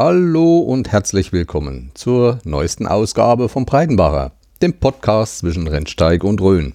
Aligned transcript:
Hallo 0.00 0.58
und 0.58 0.92
herzlich 0.92 1.32
willkommen 1.32 1.90
zur 1.94 2.38
neuesten 2.44 2.86
Ausgabe 2.86 3.48
vom 3.48 3.66
Breitenbacher, 3.66 4.30
dem 4.62 4.74
Podcast 4.74 5.38
zwischen 5.38 5.66
Rennsteig 5.66 6.22
und 6.22 6.40
Rhön. 6.40 6.74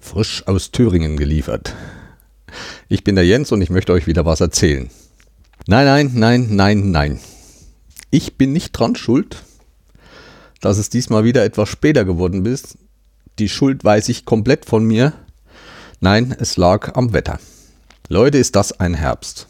Frisch 0.00 0.46
aus 0.46 0.70
Thüringen 0.70 1.18
geliefert. 1.18 1.74
Ich 2.88 3.04
bin 3.04 3.14
der 3.14 3.26
Jens 3.26 3.52
und 3.52 3.60
ich 3.60 3.68
möchte 3.68 3.92
euch 3.92 4.06
wieder 4.06 4.24
was 4.24 4.40
erzählen. 4.40 4.88
Nein, 5.66 5.84
nein, 5.84 6.12
nein, 6.14 6.46
nein, 6.48 6.90
nein. 6.90 7.20
Ich 8.10 8.38
bin 8.38 8.54
nicht 8.54 8.72
dran 8.72 8.96
schuld, 8.96 9.42
dass 10.62 10.78
es 10.78 10.88
diesmal 10.88 11.24
wieder 11.24 11.44
etwas 11.44 11.68
später 11.68 12.06
geworden 12.06 12.46
ist. 12.46 12.78
Die 13.38 13.50
Schuld 13.50 13.84
weiß 13.84 14.08
ich 14.08 14.24
komplett 14.24 14.64
von 14.64 14.86
mir. 14.86 15.12
Nein, 16.00 16.34
es 16.38 16.56
lag 16.56 16.96
am 16.96 17.12
Wetter. 17.12 17.38
Leute, 18.08 18.38
ist 18.38 18.56
das 18.56 18.80
ein 18.80 18.94
Herbst. 18.94 19.49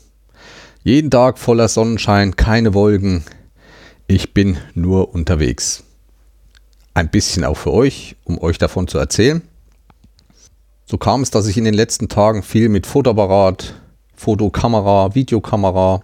Jeden 0.83 1.11
Tag 1.11 1.39
voller 1.39 1.69
Sonnenschein, 1.69 2.37
keine 2.37 2.73
Wolken. 2.73 3.23
Ich 4.07 4.33
bin 4.33 4.57
nur 4.73 5.13
unterwegs. 5.13 5.85
Ein 6.95 7.11
bisschen 7.11 7.45
auch 7.45 7.59
für 7.59 7.71
euch, 7.71 8.17
um 8.25 8.39
euch 8.39 8.57
davon 8.57 8.89
zu 8.89 8.97
erzählen. 8.97 9.43
So 10.87 10.97
kam 10.97 11.21
es, 11.21 11.31
dass 11.31 11.47
ich 11.47 11.59
in 11.59 11.65
den 11.65 11.75
letzten 11.75 12.09
Tagen 12.09 12.43
viel 12.43 12.71
mit 12.71 12.87
Fotoapparat, 12.87 13.75
Fotokamera, 14.17 15.15
Videokamera 15.15 16.03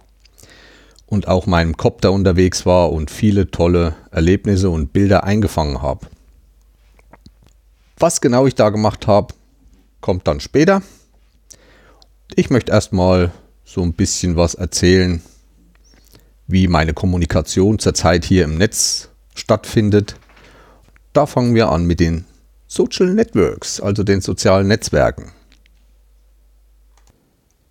und 1.07 1.27
auch 1.27 1.47
meinem 1.47 1.75
Copter 1.75 2.11
unterwegs 2.11 2.67
war 2.67 2.91
und 2.91 3.09
viele 3.09 3.49
tolle 3.49 3.95
Erlebnisse 4.11 4.69
und 4.69 4.93
Bilder 4.93 5.23
eingefangen 5.23 5.81
habe. 5.81 6.05
Was 7.97 8.21
genau 8.21 8.45
ich 8.45 8.53
da 8.53 8.69
gemacht 8.69 9.07
habe, 9.07 9.33
kommt 10.01 10.27
dann 10.27 10.39
später. 10.39 10.83
Ich 12.35 12.51
möchte 12.51 12.71
erstmal 12.71 13.31
so 13.67 13.81
ein 13.81 13.91
bisschen 13.91 14.37
was 14.37 14.53
erzählen, 14.55 15.21
wie 16.47 16.69
meine 16.69 16.93
Kommunikation 16.93 17.79
zurzeit 17.79 18.23
hier 18.23 18.45
im 18.45 18.57
Netz 18.57 19.09
stattfindet. 19.35 20.15
Da 21.11 21.25
fangen 21.25 21.53
wir 21.53 21.69
an 21.69 21.85
mit 21.85 21.99
den 21.99 22.23
Social 22.67 23.13
Networks, 23.13 23.81
also 23.81 24.03
den 24.03 24.21
sozialen 24.21 24.69
Netzwerken. 24.69 25.33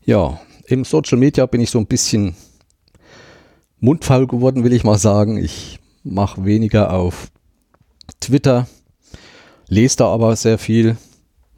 Ja, 0.05 0.39
im 0.67 0.85
Social 0.85 1.17
Media 1.17 1.47
bin 1.47 1.63
ich 1.63 1.71
so 1.71 1.79
ein 1.79 1.87
bisschen 1.87 2.37
mundfaul 3.81 4.27
geworden, 4.27 4.65
will 4.65 4.75
ich 4.75 4.85
mal 4.85 4.99
sagen. 4.99 5.39
Ich 5.39 5.81
mache 6.05 6.45
weniger 6.45 6.93
auf 6.93 7.29
Twitter, 8.21 8.69
lese 9.69 9.97
da 9.97 10.13
aber 10.13 10.37
sehr 10.37 10.59
viel, 10.59 10.99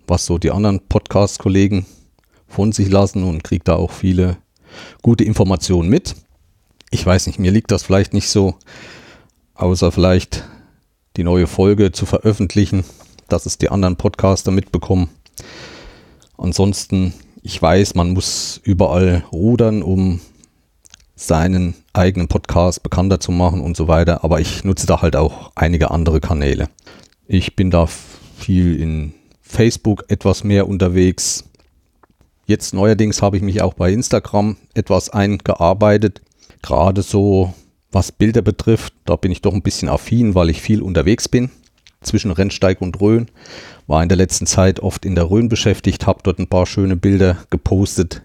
was 0.07 0.27
so 0.27 0.39
die 0.39 0.53
anderen 0.53 0.87
Podcast-Kollegen 0.89 1.87
von 2.49 2.73
sich 2.73 2.91
lassen 2.91 3.23
und 3.23 3.45
kriege 3.45 3.65
da 3.65 3.77
auch 3.77 3.93
viele 3.93 4.39
gute 5.03 5.25
Informationen 5.25 5.89
mit. 5.89 6.17
Ich 6.91 7.05
weiß 7.05 7.27
nicht, 7.27 7.39
mir 7.39 7.53
liegt 7.53 7.71
das 7.71 7.83
vielleicht 7.83 8.15
nicht 8.15 8.29
so, 8.29 8.55
außer 9.55 9.93
vielleicht 9.93 10.45
die 11.17 11.25
neue 11.25 11.47
Folge 11.47 11.93
zu 11.93 12.07
veröffentlichen, 12.07 12.85
dass 13.29 13.47
es 13.47 13.59
die 13.59 13.69
anderen 13.69 13.97
Podcaster 13.97 14.51
mitbekommen. 14.51 15.11
Ansonsten, 16.39 17.13
ich 17.43 17.61
weiß, 17.61 17.95
man 17.95 18.13
muss 18.13 18.61
überall 18.63 19.25
rudern, 19.33 19.83
um 19.83 20.21
seinen 21.17 21.75
eigenen 21.93 22.29
Podcast 22.29 22.83
bekannter 22.83 23.19
zu 23.19 23.33
machen 23.33 23.61
und 23.61 23.77
so 23.77 23.89
weiter, 23.89 24.23
aber 24.23 24.41
ich 24.41 24.63
nutze 24.65 24.87
da 24.87 25.03
halt 25.03 25.17
auch 25.17 25.51
einige 25.57 25.91
andere 25.91 26.21
Kanäle. 26.21 26.69
Ich 27.27 27.57
bin 27.57 27.71
da 27.71 27.87
viel 27.87 28.81
in 28.81 29.15
Facebook 29.41 30.05
etwas 30.09 30.45
mehr 30.45 30.69
unterwegs, 30.69 31.45
Jetzt 32.49 32.73
neuerdings 32.73 33.21
habe 33.21 33.37
ich 33.37 33.43
mich 33.43 33.61
auch 33.61 33.75
bei 33.75 33.93
Instagram 33.93 34.57
etwas 34.73 35.11
eingearbeitet. 35.11 36.23
Gerade 36.63 37.03
so, 37.03 37.53
was 37.93 38.11
Bilder 38.11 38.41
betrifft, 38.41 38.95
da 39.05 39.17
bin 39.17 39.31
ich 39.31 39.43
doch 39.43 39.53
ein 39.53 39.61
bisschen 39.61 39.91
affin, 39.91 40.35
weil 40.35 40.49
ich 40.49 40.63
viel 40.63 40.81
unterwegs 40.81 41.29
bin. 41.29 41.51
Zwischen 42.01 42.31
Rennsteig 42.31 42.81
und 42.81 43.03
Rhön. 43.03 43.27
War 43.87 44.03
in 44.03 44.09
der 44.09 44.17
letzten 44.17 44.47
Zeit 44.47 44.81
oft 44.81 45.05
in 45.05 45.15
der 45.15 45.29
Rhön 45.29 45.51
beschäftigt, 45.51 46.07
habe 46.07 46.21
dort 46.23 46.39
ein 46.39 46.47
paar 46.47 46.65
schöne 46.65 46.97
Bilder 46.97 47.37
gepostet. 47.51 48.23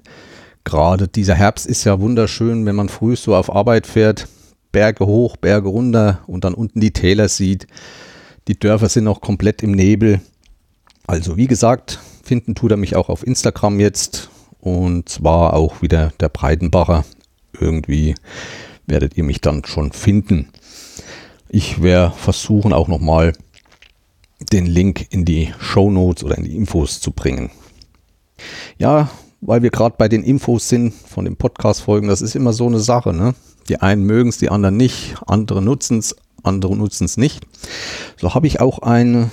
Gerade 0.64 1.10
dieser 1.10 1.36
Herbst 1.36 1.66
ist 1.66 1.84
ja 1.84 2.00
wunderschön, 2.00 2.66
wenn 2.66 2.78
man 2.78 2.88
früh 2.88 3.18
so 3.18 3.36
auf 3.36 3.54
Arbeit 3.54 3.86
fährt. 3.86 4.30
Berge 4.72 5.06
hoch, 5.06 5.36
Berge 5.36 5.68
runter 5.68 6.22
und 6.28 6.46
dann 6.46 6.54
unten 6.54 6.80
die 6.80 6.92
Täler 6.92 7.28
sieht. 7.28 7.68
Die 8.48 8.58
Dörfer 8.58 8.88
sind 8.88 9.04
noch 9.04 9.20
komplett 9.20 9.62
im 9.64 9.74
Nebel. 9.74 10.22
Also 11.08 11.36
wie 11.36 11.48
gesagt, 11.48 12.00
Finden 12.24 12.56
tut 12.56 12.72
er 12.72 12.78
mich 12.78 12.96
auch 12.96 13.10
auf 13.10 13.28
Instagram 13.28 13.80
jetzt 13.82 14.30
und 14.62 15.10
zwar 15.10 15.54
auch 15.54 15.82
wieder 15.82 16.14
der 16.22 16.30
Breitenbacher. 16.30 17.04
Irgendwie 17.60 18.16
werdet 18.88 19.18
ihr 19.18 19.26
mich 19.26 19.42
dann 19.42 19.66
schon 19.66 19.92
finden. 19.92 20.48
Ich 21.50 21.84
werde 21.84 22.16
versuchen 22.16 22.72
auch 22.72 22.88
nochmal 22.88 23.34
den 24.52 24.66
Link 24.66 25.06
in 25.10 25.26
die 25.26 25.54
Show 25.60 25.92
Notes 25.92 26.24
oder 26.24 26.38
in 26.38 26.46
die 26.46 26.56
Infos 26.56 27.02
zu 27.02 27.12
bringen. 27.12 27.52
Ja, 28.78 29.10
weil 29.42 29.62
wir 29.62 29.70
gerade 29.70 29.96
bei 29.98 30.08
den 30.08 30.24
Infos 30.24 30.70
sind 30.70 30.94
von 30.94 31.26
den 31.26 31.36
Podcast-Folgen, 31.36 32.08
das 32.08 32.22
ist 32.22 32.36
immer 32.36 32.54
so 32.54 32.68
eine 32.68 32.80
Sache. 32.80 33.14
Ne? 33.14 33.36
Die 33.68 33.82
einen 33.82 34.06
mögen 34.06 34.30
es, 34.30 34.38
die 34.38 34.50
anderen 34.50 34.78
nicht, 34.78 35.16
andere 35.28 35.62
nutzen 35.62 36.00
es, 36.00 36.16
andere 36.42 36.76
nutzen 36.78 37.04
es 37.04 37.18
nicht. 37.18 37.46
So 38.18 38.34
habe 38.34 38.48
ich 38.48 38.62
auch 38.62 38.80
eine 38.80 39.30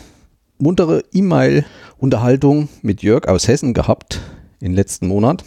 muntere 0.61 1.05
E-Mail-Unterhaltung 1.13 2.69
mit 2.83 3.03
Jörg 3.03 3.27
aus 3.27 3.49
Hessen 3.49 3.75
gehabt 3.75 4.21
im 4.61 4.75
letzten 4.75 5.09
Monat, 5.09 5.45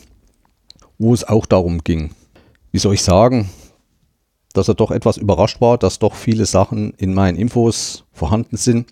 wo 0.97 1.13
es 1.13 1.23
auch 1.23 1.45
darum 1.45 1.83
ging, 1.83 2.11
wie 2.71 2.79
soll 2.79 2.95
ich 2.95 3.03
sagen, 3.03 3.49
dass 4.53 4.67
er 4.67 4.75
doch 4.75 4.91
etwas 4.91 5.17
überrascht 5.17 5.61
war, 5.61 5.77
dass 5.77 5.99
doch 5.99 6.15
viele 6.15 6.45
Sachen 6.45 6.93
in 6.97 7.13
meinen 7.13 7.37
Infos 7.37 8.05
vorhanden 8.11 8.57
sind. 8.57 8.87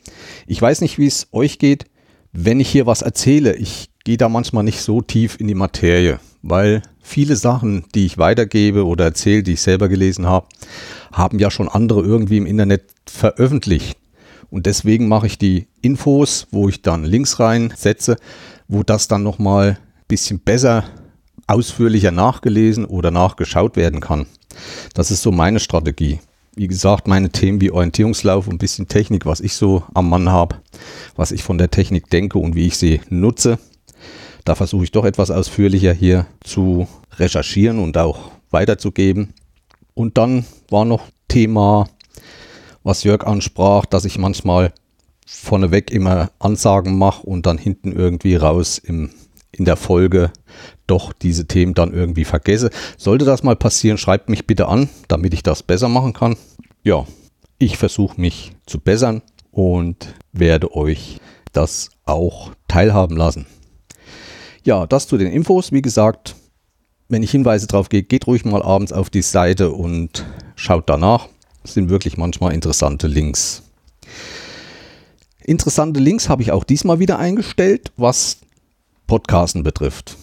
Ich 0.47 0.61
weiß 0.61 0.81
nicht, 0.81 0.97
wie 0.97 1.05
es 1.05 1.27
euch 1.31 1.59
geht, 1.59 1.85
wenn 2.33 2.59
ich 2.59 2.69
hier 2.69 2.85
was 2.85 3.01
erzähle. 3.01 3.55
Ich 3.55 3.89
gehe 4.03 4.17
da 4.17 4.29
manchmal 4.29 4.63
nicht 4.63 4.81
so 4.81 5.01
tief 5.01 5.39
in 5.39 5.47
die 5.47 5.55
Materie, 5.55 6.19
weil 6.41 6.81
viele 7.01 7.35
Sachen, 7.35 7.85
die 7.93 8.05
ich 8.05 8.17
weitergebe 8.17 8.85
oder 8.85 9.05
erzähle, 9.05 9.43
die 9.43 9.53
ich 9.53 9.61
selber 9.61 9.89
gelesen 9.89 10.25
habe, 10.25 10.47
haben 11.11 11.39
ja 11.39 11.51
schon 11.51 11.69
andere 11.69 12.01
irgendwie 12.01 12.37
im 12.37 12.47
Internet 12.47 12.83
veröffentlicht. 13.05 14.00
Und 14.51 14.65
deswegen 14.65 15.07
mache 15.07 15.27
ich 15.27 15.37
die 15.37 15.67
Infos, 15.81 16.45
wo 16.51 16.69
ich 16.69 16.81
dann 16.83 17.03
Links 17.03 17.39
reinsetze, 17.39 18.17
wo 18.67 18.83
das 18.83 19.07
dann 19.07 19.23
nochmal 19.23 19.69
ein 19.69 19.77
bisschen 20.07 20.39
besser, 20.39 20.83
ausführlicher 21.47 22.11
nachgelesen 22.11 22.85
oder 22.85 23.11
nachgeschaut 23.11 23.75
werden 23.77 24.01
kann. 24.01 24.27
Das 24.93 25.09
ist 25.09 25.23
so 25.23 25.31
meine 25.31 25.59
Strategie. 25.59 26.19
Wie 26.53 26.67
gesagt, 26.67 27.07
meine 27.07 27.29
Themen 27.29 27.61
wie 27.61 27.71
Orientierungslauf 27.71 28.47
und 28.47 28.55
ein 28.55 28.59
bisschen 28.59 28.89
Technik, 28.89 29.25
was 29.25 29.39
ich 29.39 29.53
so 29.53 29.83
am 29.93 30.09
Mann 30.09 30.29
habe, 30.29 30.57
was 31.15 31.31
ich 31.31 31.43
von 31.43 31.57
der 31.57 31.71
Technik 31.71 32.09
denke 32.09 32.37
und 32.37 32.55
wie 32.55 32.67
ich 32.67 32.77
sie 32.77 32.99
nutze. 33.09 33.57
Da 34.43 34.55
versuche 34.55 34.83
ich 34.83 34.91
doch 34.91 35.05
etwas 35.05 35.31
ausführlicher 35.31 35.93
hier 35.93 36.25
zu 36.43 36.87
recherchieren 37.17 37.79
und 37.79 37.97
auch 37.97 38.31
weiterzugeben. 38.49 39.33
Und 39.93 40.17
dann 40.17 40.45
war 40.69 40.83
noch 40.83 41.05
Thema 41.29 41.87
was 42.83 43.03
Jörg 43.03 43.25
ansprach, 43.25 43.85
dass 43.85 44.05
ich 44.05 44.17
manchmal 44.17 44.73
vorneweg 45.25 45.91
immer 45.91 46.31
Ansagen 46.39 46.97
mache 46.97 47.23
und 47.23 47.45
dann 47.45 47.57
hinten 47.57 47.91
irgendwie 47.91 48.35
raus 48.35 48.77
im, 48.77 49.11
in 49.51 49.65
der 49.65 49.77
Folge 49.77 50.31
doch 50.87 51.13
diese 51.13 51.45
Themen 51.47 51.73
dann 51.73 51.93
irgendwie 51.93 52.25
vergesse. 52.25 52.69
Sollte 52.97 53.25
das 53.25 53.43
mal 53.43 53.55
passieren, 53.55 53.97
schreibt 53.97 54.29
mich 54.29 54.47
bitte 54.47 54.67
an, 54.67 54.89
damit 55.07 55.33
ich 55.33 55.43
das 55.43 55.63
besser 55.63 55.87
machen 55.87 56.13
kann. 56.13 56.35
Ja, 56.83 57.05
ich 57.59 57.77
versuche 57.77 58.19
mich 58.19 58.53
zu 58.65 58.79
bessern 58.79 59.21
und 59.51 60.13
werde 60.33 60.75
euch 60.75 61.19
das 61.53 61.89
auch 62.05 62.51
teilhaben 62.67 63.15
lassen. 63.15 63.45
Ja, 64.63 64.85
das 64.87 65.07
zu 65.07 65.17
den 65.17 65.31
Infos. 65.31 65.71
Wie 65.71 65.81
gesagt, 65.81 66.35
wenn 67.09 67.23
ich 67.23 67.31
Hinweise 67.31 67.67
drauf 67.67 67.89
gehe, 67.89 68.03
geht 68.03 68.27
ruhig 68.27 68.45
mal 68.45 68.63
abends 68.63 68.93
auf 68.93 69.09
die 69.09 69.21
Seite 69.21 69.71
und 69.71 70.25
schaut 70.55 70.89
danach. 70.89 71.27
Sind 71.63 71.89
wirklich 71.89 72.17
manchmal 72.17 72.53
interessante 72.53 73.07
Links. 73.07 73.63
Interessante 75.43 75.99
Links 75.99 76.29
habe 76.29 76.41
ich 76.41 76.51
auch 76.51 76.63
diesmal 76.63 76.99
wieder 76.99 77.19
eingestellt, 77.19 77.91
was 77.97 78.37
Podcasten 79.07 79.63
betrifft. 79.63 80.17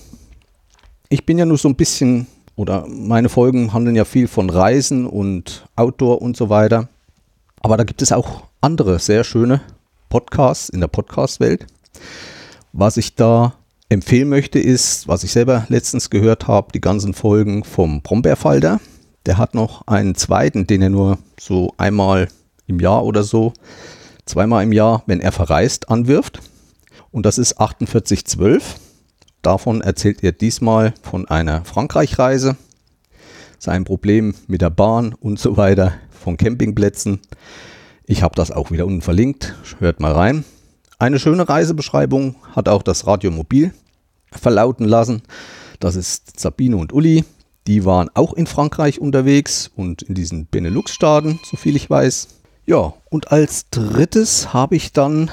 Ich 1.08 1.26
bin 1.26 1.38
ja 1.38 1.44
nur 1.44 1.58
so 1.58 1.69
ein 1.69 1.75
bisschen, 1.75 2.26
oder 2.56 2.87
meine 2.88 3.29
Folgen 3.29 3.73
handeln 3.73 3.96
ja 3.96 4.05
viel 4.05 4.29
von 4.29 4.50
Reisen 4.50 5.06
und 5.06 5.67
Outdoor 5.76 6.23
und 6.23 6.37
so 6.37 6.49
weiter. 6.49 6.88
Aber 7.61 7.76
da 7.76 7.85
gibt 7.85 8.02
es 8.02 8.12
auch 8.12 8.44
andere 8.61 8.99
sehr 8.99 9.25
schöne 9.25 9.61
Podcasts 10.08 10.69
in 10.69 10.81
der 10.81 10.88
Podcast-Welt. 10.88 11.67
Was 12.73 12.96
ich 12.96 13.14
da 13.14 13.55
empfehlen 13.88 14.29
möchte, 14.29 14.58
ist, 14.58 15.08
was 15.08 15.25
ich 15.25 15.32
selber 15.32 15.67
letztens 15.69 16.11
gehört 16.11 16.46
habe, 16.46 16.73
die 16.73 16.81
ganzen 16.81 17.14
Folgen 17.14 17.64
vom 17.64 18.02
Brombeerfalter. 18.02 18.81
Der 19.29 19.37
hat 19.37 19.55
noch 19.55 19.87
einen 19.87 20.15
zweiten, 20.15 20.67
den 20.67 20.81
er 20.81 20.89
nur 20.89 21.19
so 21.39 21.75
einmal 21.77 22.29
im 22.67 22.81
Jahr 22.81 23.05
oder 23.05 23.23
so, 23.23 23.53
zweimal 24.25 24.65
im 24.65 24.73
Jahr, 24.73 25.03
wenn 25.05 25.21
er 25.21 25.33
verreist, 25.33 25.91
anwirft. 25.91 26.41
Und 27.11 27.27
das 27.27 27.37
ist 27.37 27.59
4812. 27.59 28.77
Davon 29.43 29.83
erzählt 29.83 30.25
er 30.25 30.33
diesmal 30.33 30.95
von 31.03 31.29
einer 31.29 31.63
Frankreich-Reise. 31.67 32.57
sein 33.59 33.85
Problem 33.85 34.35
mit 34.47 34.63
der 34.63 34.71
Bahn 34.71 35.13
und 35.13 35.39
so 35.39 35.59
weiter 35.59 35.93
von 36.11 36.39
Campingplätzen. 36.39 37.21
Ich 38.07 38.23
habe 38.23 38.35
das 38.35 38.51
auch 38.51 38.71
wieder 38.71 38.87
unten 38.87 39.03
verlinkt. 39.03 39.57
Hört 39.79 40.01
mal 40.01 40.13
rein. 40.13 40.47
Eine 40.99 41.19
schöne 41.19 41.47
Reisebeschreibung 41.47 42.37
hat 42.57 42.67
auch 42.71 42.83
das 42.83 43.07
Radiomobil 43.07 43.75
verlauten 44.33 44.87
lassen. 44.87 45.21
Das 45.81 45.97
ist 45.97 46.41
Sabine 46.41 46.79
und 46.79 46.95
Uli. 46.95 47.27
Die 47.67 47.85
waren 47.85 48.09
auch 48.15 48.33
in 48.33 48.47
Frankreich 48.47 49.01
unterwegs 49.01 49.71
und 49.77 50.03
in 50.03 50.15
diesen 50.15 50.47
Benelux-Staaten, 50.47 51.41
soviel 51.45 51.77
ich 51.77 51.91
weiß. 51.91 52.29
Ja, 52.67 52.95
und 53.11 53.33
als 53.33 53.71
drittes 53.71 54.53
habe 54.53 54.77
ich 54.77 54.93
dann 54.93 55.31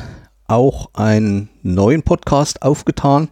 auch 0.48 0.90
einen 0.94 1.50
neuen 1.64 2.04
Podcast 2.04 2.62
aufgetan. 2.62 3.30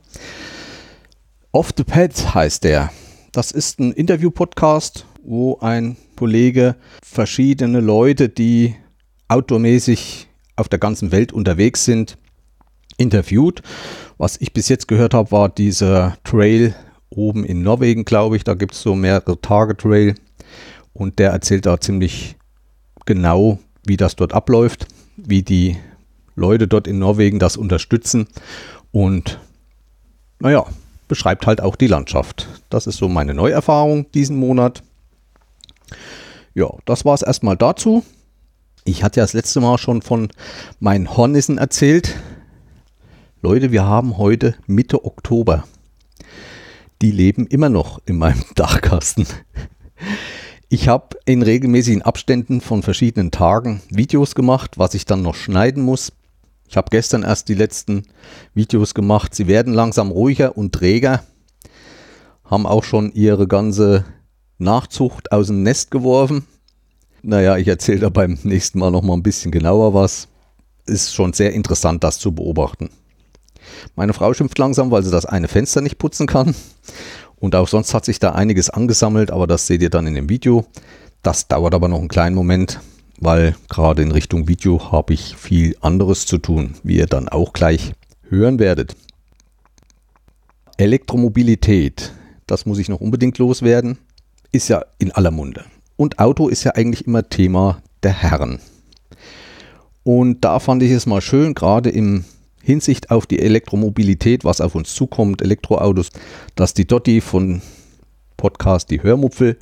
Off 1.51 1.71
the 1.75 1.83
Pad 1.83 2.33
heißt 2.33 2.63
der. 2.63 2.91
Das 3.31 3.51
ist 3.51 3.79
ein 3.79 3.91
Interview-Podcast, 3.91 5.05
wo 5.23 5.57
ein 5.59 5.97
Kollege 6.15 6.75
verschiedene 7.03 7.79
Leute, 7.79 8.29
die 8.29 8.75
outdoormäßig 9.27 10.27
auf 10.55 10.69
der 10.69 10.79
ganzen 10.79 11.11
Welt 11.11 11.33
unterwegs 11.33 11.85
sind, 11.85 12.17
interviewt. 12.97 13.61
Was 14.17 14.39
ich 14.39 14.53
bis 14.53 14.69
jetzt 14.69 14.87
gehört 14.87 15.13
habe, 15.13 15.31
war 15.31 15.49
dieser 15.49 16.17
Trail 16.23 16.75
oben 17.15 17.45
in 17.45 17.61
Norwegen, 17.61 18.05
glaube 18.05 18.35
ich. 18.35 18.43
Da 18.43 18.53
gibt 18.53 18.73
es 18.73 18.81
so 18.81 18.95
mehrere 18.95 19.39
Tage 19.39 19.77
Trail 19.77 20.15
und 20.93 21.19
der 21.19 21.31
erzählt 21.31 21.65
da 21.65 21.79
ziemlich 21.79 22.35
genau, 23.05 23.59
wie 23.85 23.97
das 23.97 24.15
dort 24.15 24.33
abläuft, 24.33 24.87
wie 25.17 25.43
die 25.43 25.77
Leute 26.35 26.67
dort 26.67 26.87
in 26.87 26.99
Norwegen 26.99 27.39
das 27.39 27.57
unterstützen 27.57 28.27
und 28.91 29.39
naja, 30.39 30.65
beschreibt 31.07 31.47
halt 31.47 31.61
auch 31.61 31.75
die 31.75 31.87
Landschaft. 31.87 32.47
Das 32.69 32.87
ist 32.87 32.97
so 32.97 33.07
meine 33.07 33.33
Neuerfahrung 33.33 34.11
diesen 34.11 34.35
Monat. 34.35 34.83
Ja, 36.53 36.69
das 36.85 37.05
war 37.05 37.13
es 37.13 37.21
erstmal 37.21 37.57
dazu. 37.57 38.03
Ich 38.85 39.03
hatte 39.03 39.19
ja 39.19 39.23
das 39.23 39.33
letzte 39.33 39.61
Mal 39.61 39.77
schon 39.77 40.01
von 40.01 40.29
meinen 40.79 41.15
Hornissen 41.15 41.57
erzählt. 41.57 42.15
Leute, 43.41 43.71
wir 43.71 43.85
haben 43.85 44.17
heute 44.17 44.55
Mitte 44.67 45.05
Oktober. 45.05 45.65
Die 47.03 47.11
leben 47.11 47.47
immer 47.47 47.67
noch 47.67 47.99
in 48.05 48.17
meinem 48.17 48.45
Dachkasten. 48.55 49.27
Ich 50.69 50.87
habe 50.87 51.17
in 51.25 51.41
regelmäßigen 51.41 52.01
Abständen 52.01 52.61
von 52.61 52.81
verschiedenen 52.81 53.29
Tagen 53.29 53.81
Videos 53.89 54.35
gemacht, 54.35 54.77
was 54.77 54.93
ich 54.93 55.03
dann 55.03 55.21
noch 55.21 55.35
schneiden 55.35 55.83
muss. 55.83 56.13
Ich 56.65 56.77
habe 56.77 56.87
gestern 56.89 57.23
erst 57.23 57.49
die 57.49 57.55
letzten 57.55 58.03
Videos 58.53 58.93
gemacht. 58.93 59.35
Sie 59.35 59.47
werden 59.47 59.73
langsam 59.73 60.11
ruhiger 60.11 60.57
und 60.57 60.71
träger. 60.71 61.25
Haben 62.45 62.65
auch 62.65 62.85
schon 62.85 63.11
ihre 63.11 63.49
ganze 63.49 64.05
Nachzucht 64.57 65.33
aus 65.33 65.47
dem 65.47 65.61
Nest 65.61 65.91
geworfen. 65.91 66.47
Naja, 67.21 67.57
ich 67.57 67.67
erzähle 67.67 67.99
da 67.99 68.09
beim 68.09 68.39
nächsten 68.43 68.79
Mal 68.79 68.91
noch 68.91 69.03
mal 69.03 69.15
ein 69.15 69.23
bisschen 69.23 69.51
genauer 69.51 69.93
was. 69.93 70.29
Ist 70.85 71.13
schon 71.13 71.33
sehr 71.33 71.51
interessant, 71.51 72.01
das 72.05 72.17
zu 72.17 72.33
beobachten. 72.33 72.91
Meine 73.95 74.13
Frau 74.13 74.33
schimpft 74.33 74.57
langsam, 74.57 74.91
weil 74.91 75.03
sie 75.03 75.11
das 75.11 75.25
eine 75.25 75.47
Fenster 75.47 75.81
nicht 75.81 75.97
putzen 75.97 76.27
kann. 76.27 76.55
Und 77.37 77.55
auch 77.55 77.67
sonst 77.67 77.93
hat 77.93 78.05
sich 78.05 78.19
da 78.19 78.31
einiges 78.31 78.69
angesammelt, 78.69 79.31
aber 79.31 79.47
das 79.47 79.67
seht 79.67 79.81
ihr 79.81 79.89
dann 79.89 80.07
in 80.07 80.13
dem 80.13 80.29
Video. 80.29 80.65
Das 81.21 81.47
dauert 81.47 81.73
aber 81.73 81.87
noch 81.87 81.99
einen 81.99 82.07
kleinen 82.07 82.35
Moment 82.35 82.79
weil 83.23 83.55
gerade 83.69 84.01
in 84.01 84.11
Richtung 84.11 84.47
Video 84.47 84.91
habe 84.91 85.13
ich 85.13 85.35
viel 85.35 85.75
anderes 85.81 86.25
zu 86.25 86.37
tun, 86.37 86.75
wie 86.83 86.97
ihr 86.97 87.05
dann 87.05 87.29
auch 87.29 87.53
gleich 87.53 87.93
hören 88.29 88.59
werdet. 88.59 88.95
Elektromobilität, 90.77 92.13
das 92.47 92.65
muss 92.65 92.79
ich 92.79 92.89
noch 92.89 92.99
unbedingt 92.99 93.37
loswerden, 93.37 93.97
ist 94.51 94.67
ja 94.67 94.83
in 94.97 95.11
aller 95.11 95.31
Munde. 95.31 95.63
Und 95.95 96.19
Auto 96.19 96.49
ist 96.49 96.63
ja 96.63 96.71
eigentlich 96.71 97.07
immer 97.07 97.29
Thema 97.29 97.81
der 98.01 98.11
Herren. 98.11 98.59
Und 100.03 100.43
da 100.43 100.59
fand 100.59 100.83
ich 100.83 100.91
es 100.91 101.05
mal 101.05 101.21
schön, 101.21 101.53
gerade 101.53 101.89
in 101.89 102.25
Hinsicht 102.63 103.11
auf 103.11 103.25
die 103.25 103.39
Elektromobilität, 103.39 104.45
was 104.45 104.61
auf 104.61 104.73
uns 104.73 104.95
zukommt, 104.95 105.41
Elektroautos, 105.41 106.11
dass 106.55 106.73
die 106.73 106.87
Dotti 106.87 107.19
von 107.19 107.61
Podcast 108.37 108.89
Die 108.89 109.03
Hörmupfel 109.03 109.57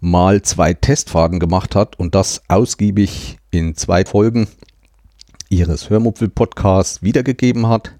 mal 0.00 0.42
zwei 0.42 0.74
Testfahrten 0.74 1.40
gemacht 1.40 1.74
hat 1.74 1.98
und 1.98 2.14
das 2.14 2.42
ausgiebig 2.48 3.38
in 3.50 3.74
zwei 3.74 4.04
Folgen 4.04 4.48
ihres 5.48 5.88
Hörmupfel-Podcasts 5.88 7.02
wiedergegeben 7.02 7.68
hat. 7.68 7.94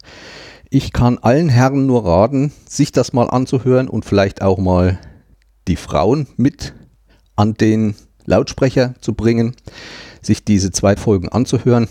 Ich 0.69 0.93
kann 0.93 1.16
allen 1.16 1.48
Herren 1.48 1.87
nur 1.87 2.05
raten, 2.05 2.52
sich 2.69 2.93
das 2.93 3.14
mal 3.14 3.31
anzuhören 3.31 3.88
und 3.88 4.05
vielleicht 4.05 4.43
auch 4.43 4.58
mal 4.58 4.98
die 5.66 5.76
Frauen 5.76 6.26
mit 6.37 6.75
an 7.37 7.55
den 7.55 7.94
Lautsprecher 8.26 8.96
zu 9.00 9.14
bringen, 9.14 9.56
sich 10.20 10.44
diese 10.44 10.72
zwei 10.72 10.96
Folgen 10.96 11.31
anzuhören, 11.31 11.88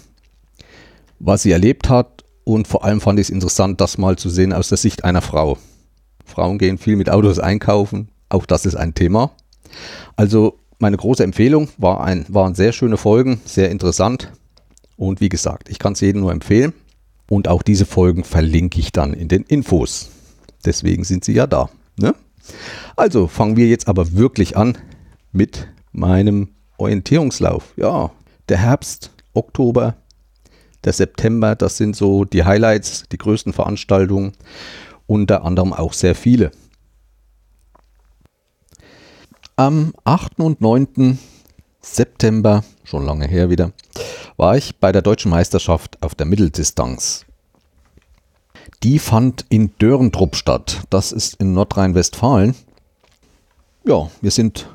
was 1.17 1.41
sie 1.41 1.51
erlebt 1.51 1.89
hat 1.89 2.20
und 2.43 2.67
vor 2.67 2.83
allem 2.83 3.01
fand 3.01 3.19
ich 3.19 3.27
es 3.27 3.29
interessant, 3.29 3.81
das 3.81 3.97
mal 3.97 4.17
zu 4.17 4.29
sehen 4.29 4.53
aus 4.53 4.69
der 4.69 4.77
Sicht 4.77 5.03
einer 5.03 5.21
Frau. 5.21 5.57
Frauen 6.25 6.57
gehen 6.57 6.77
viel 6.77 6.95
mit 6.95 7.09
Autos 7.09 7.39
einkaufen, 7.39 8.09
auch 8.29 8.45
das 8.45 8.65
ist 8.65 8.75
ein 8.75 8.93
Thema. 8.93 9.31
Also 10.15 10.57
meine 10.79 10.97
große 10.97 11.23
Empfehlung 11.23 11.69
war 11.77 12.03
ein, 12.03 12.25
waren 12.27 12.55
sehr 12.55 12.71
schöne 12.71 12.97
Folgen, 12.97 13.41
sehr 13.45 13.69
interessant. 13.69 14.31
Und 14.97 15.21
wie 15.21 15.29
gesagt, 15.29 15.69
ich 15.69 15.79
kann 15.79 15.93
es 15.93 16.01
jedem 16.01 16.21
nur 16.21 16.31
empfehlen. 16.31 16.73
Und 17.29 17.47
auch 17.47 17.61
diese 17.61 17.85
Folgen 17.85 18.23
verlinke 18.23 18.79
ich 18.79 18.91
dann 18.91 19.13
in 19.13 19.27
den 19.27 19.43
Infos. 19.43 20.09
Deswegen 20.65 21.03
sind 21.03 21.23
sie 21.23 21.33
ja 21.33 21.47
da. 21.47 21.69
Ne? 21.97 22.13
Also 22.95 23.27
fangen 23.27 23.57
wir 23.57 23.67
jetzt 23.67 23.87
aber 23.87 24.13
wirklich 24.13 24.57
an 24.57 24.77
mit 25.31 25.67
meinem 25.91 26.49
Orientierungslauf. 26.77 27.73
Ja, 27.77 28.11
der 28.49 28.57
Herbst, 28.57 29.11
Oktober, 29.33 29.95
der 30.83 30.93
September, 30.93 31.55
das 31.55 31.77
sind 31.77 31.95
so 31.95 32.25
die 32.25 32.43
Highlights, 32.43 33.03
die 33.11 33.17
größten 33.17 33.53
Veranstaltungen. 33.53 34.33
Unter 35.07 35.43
anderem 35.43 35.73
auch 35.73 35.93
sehr 35.93 36.15
viele. 36.15 36.51
Am 39.55 39.93
8. 40.05 40.39
und 40.39 40.61
9. 40.61 41.19
September, 41.81 42.63
schon 42.83 43.05
lange 43.05 43.27
her 43.27 43.49
wieder, 43.49 43.73
war 44.37 44.57
ich 44.57 44.77
bei 44.77 44.91
der 44.91 45.01
deutschen 45.01 45.31
Meisterschaft 45.31 46.01
auf 46.01 46.15
der 46.15 46.25
Mitteldistanz. 46.25 47.25
Die 48.83 48.97
fand 48.97 49.45
in 49.49 49.71
Dörentrupp 49.77 50.35
statt. 50.35 50.81
Das 50.89 51.11
ist 51.11 51.35
in 51.35 51.53
Nordrhein-Westfalen. 51.53 52.55
Ja, 53.83 54.09
wir 54.21 54.31
sind 54.31 54.67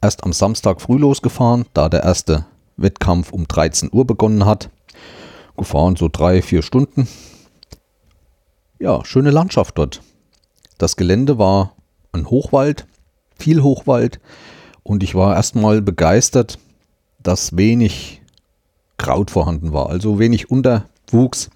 erst 0.00 0.24
am 0.24 0.32
Samstag 0.32 0.80
früh 0.80 0.98
losgefahren, 0.98 1.66
da 1.74 1.88
der 1.88 2.02
erste 2.02 2.46
Wettkampf 2.76 3.32
um 3.32 3.46
13 3.46 3.90
Uhr 3.92 4.06
begonnen 4.06 4.44
hat. 4.46 4.70
Gefahren 5.56 5.96
so 5.96 6.08
drei, 6.10 6.42
vier 6.42 6.62
Stunden. 6.62 7.08
Ja, 8.78 9.04
schöne 9.04 9.30
Landschaft 9.30 9.78
dort. 9.78 10.02
Das 10.78 10.96
Gelände 10.96 11.38
war 11.38 11.74
ein 12.12 12.28
Hochwald 12.28 12.86
viel 13.38 13.62
Hochwald 13.62 14.20
und 14.82 15.02
ich 15.02 15.14
war 15.14 15.34
erstmal 15.34 15.82
begeistert, 15.82 16.58
dass 17.22 17.56
wenig 17.56 18.22
Kraut 18.98 19.30
vorhanden 19.30 19.72
war, 19.72 19.90
also 19.90 20.18
wenig 20.18 20.50
Unterwuchs 20.50 21.50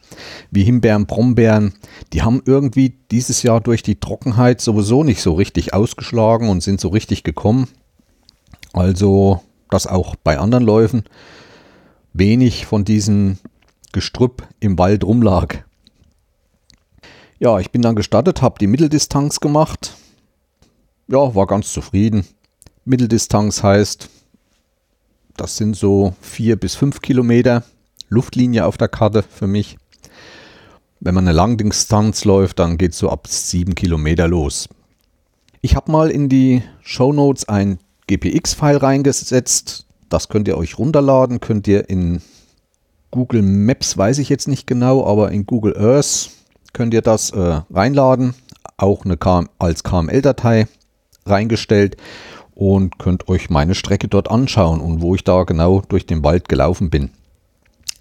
wie 0.51 0.65
Himbeeren, 0.65 1.07
Brombeeren. 1.07 1.75
Die 2.13 2.23
haben 2.23 2.43
irgendwie 2.45 2.99
dieses 3.11 3.43
Jahr 3.43 3.61
durch 3.61 3.83
die 3.83 3.99
Trockenheit 3.99 4.61
sowieso 4.61 5.05
nicht 5.05 5.23
so 5.23 5.35
richtig 5.35 5.73
ausgeschlagen 5.73 6.49
und 6.49 6.63
sind 6.63 6.81
so 6.81 6.89
richtig 6.89 7.25
gekommen. 7.25 7.69
Also, 8.73 9.41
dass 9.71 9.87
auch 9.87 10.17
bei 10.17 10.39
anderen 10.39 10.65
Läufen 10.65 11.05
wenig 12.13 12.67
von 12.67 12.85
diesem 12.85 13.39
Gestrüpp 13.93 14.47
im 14.61 14.79
Wald 14.79 15.05
rumlag. 15.05 15.65
Ja, 17.39 17.59
ich 17.59 17.71
bin 17.71 17.83
dann 17.83 17.97
gestartet, 17.97 18.43
habe 18.43 18.59
die 18.59 18.67
Mitteldistanz 18.67 19.41
gemacht, 19.41 19.95
ja, 21.09 21.35
war 21.35 21.47
ganz 21.47 21.73
zufrieden. 21.73 22.25
Mitteldistanz 22.85 23.63
heißt, 23.63 24.09
das 25.37 25.57
sind 25.57 25.75
so 25.75 26.15
vier 26.21 26.57
bis 26.57 26.75
fünf 26.75 27.01
Kilometer 27.01 27.65
Luftlinie 28.09 28.67
auf 28.67 28.77
der 28.77 28.89
Karte 28.89 29.23
für 29.23 29.47
mich. 29.47 29.77
Wenn 31.01 31.15
man 31.15 31.27
eine 31.27 31.35
Langdistanz 31.35 32.25
läuft, 32.25 32.59
dann 32.59 32.77
geht 32.77 32.93
es 32.93 32.99
so 32.99 33.09
ab 33.09 33.27
sieben 33.27 33.75
Kilometer 33.75 34.29
los. 34.29 34.69
Ich 35.63 35.75
habe 35.75 35.91
mal 35.91 36.11
in 36.11 36.29
die 36.29 36.63
Show 36.83 37.13
Notes 37.13 37.49
ein 37.49 37.79
GPX-File 38.07 38.77
reingesetzt. 38.77 39.87
Das 40.09 40.29
könnt 40.29 40.47
ihr 40.47 40.59
euch 40.59 40.79
runterladen. 40.79 41.41
Könnt 41.41 41.67
ihr 41.69 41.89
in 41.89 42.21
Google 43.11 43.43
Maps, 43.43 43.97
weiß 43.97 44.19
ich 44.19 44.29
jetzt 44.29 44.47
nicht 44.47 44.67
genau, 44.67 45.05
aber 45.05 45.33
in 45.33 45.47
Google 45.47 45.77
Earth 45.77 46.31
könnt 46.73 46.95
ihr 46.95 47.03
das 47.03 47.31
äh, 47.31 47.61
reinladen. 47.71 48.35
Auch 48.77 49.05
eine 49.05 49.17
KM 49.17 49.49
als 49.59 49.83
KML-Datei 49.83 50.69
reingestellt 51.27 51.97
und 52.55 52.99
könnt 52.99 53.29
euch 53.29 53.51
meine 53.51 53.75
Strecke 53.75 54.09
dort 54.09 54.31
anschauen 54.31 54.81
und 54.81 55.01
wo 55.01 55.15
ich 55.15 55.25
da 55.25 55.45
genau 55.45 55.83
durch 55.89 56.07
den 56.07 56.23
Wald 56.23 56.49
gelaufen 56.49 56.91
bin. 56.91 57.11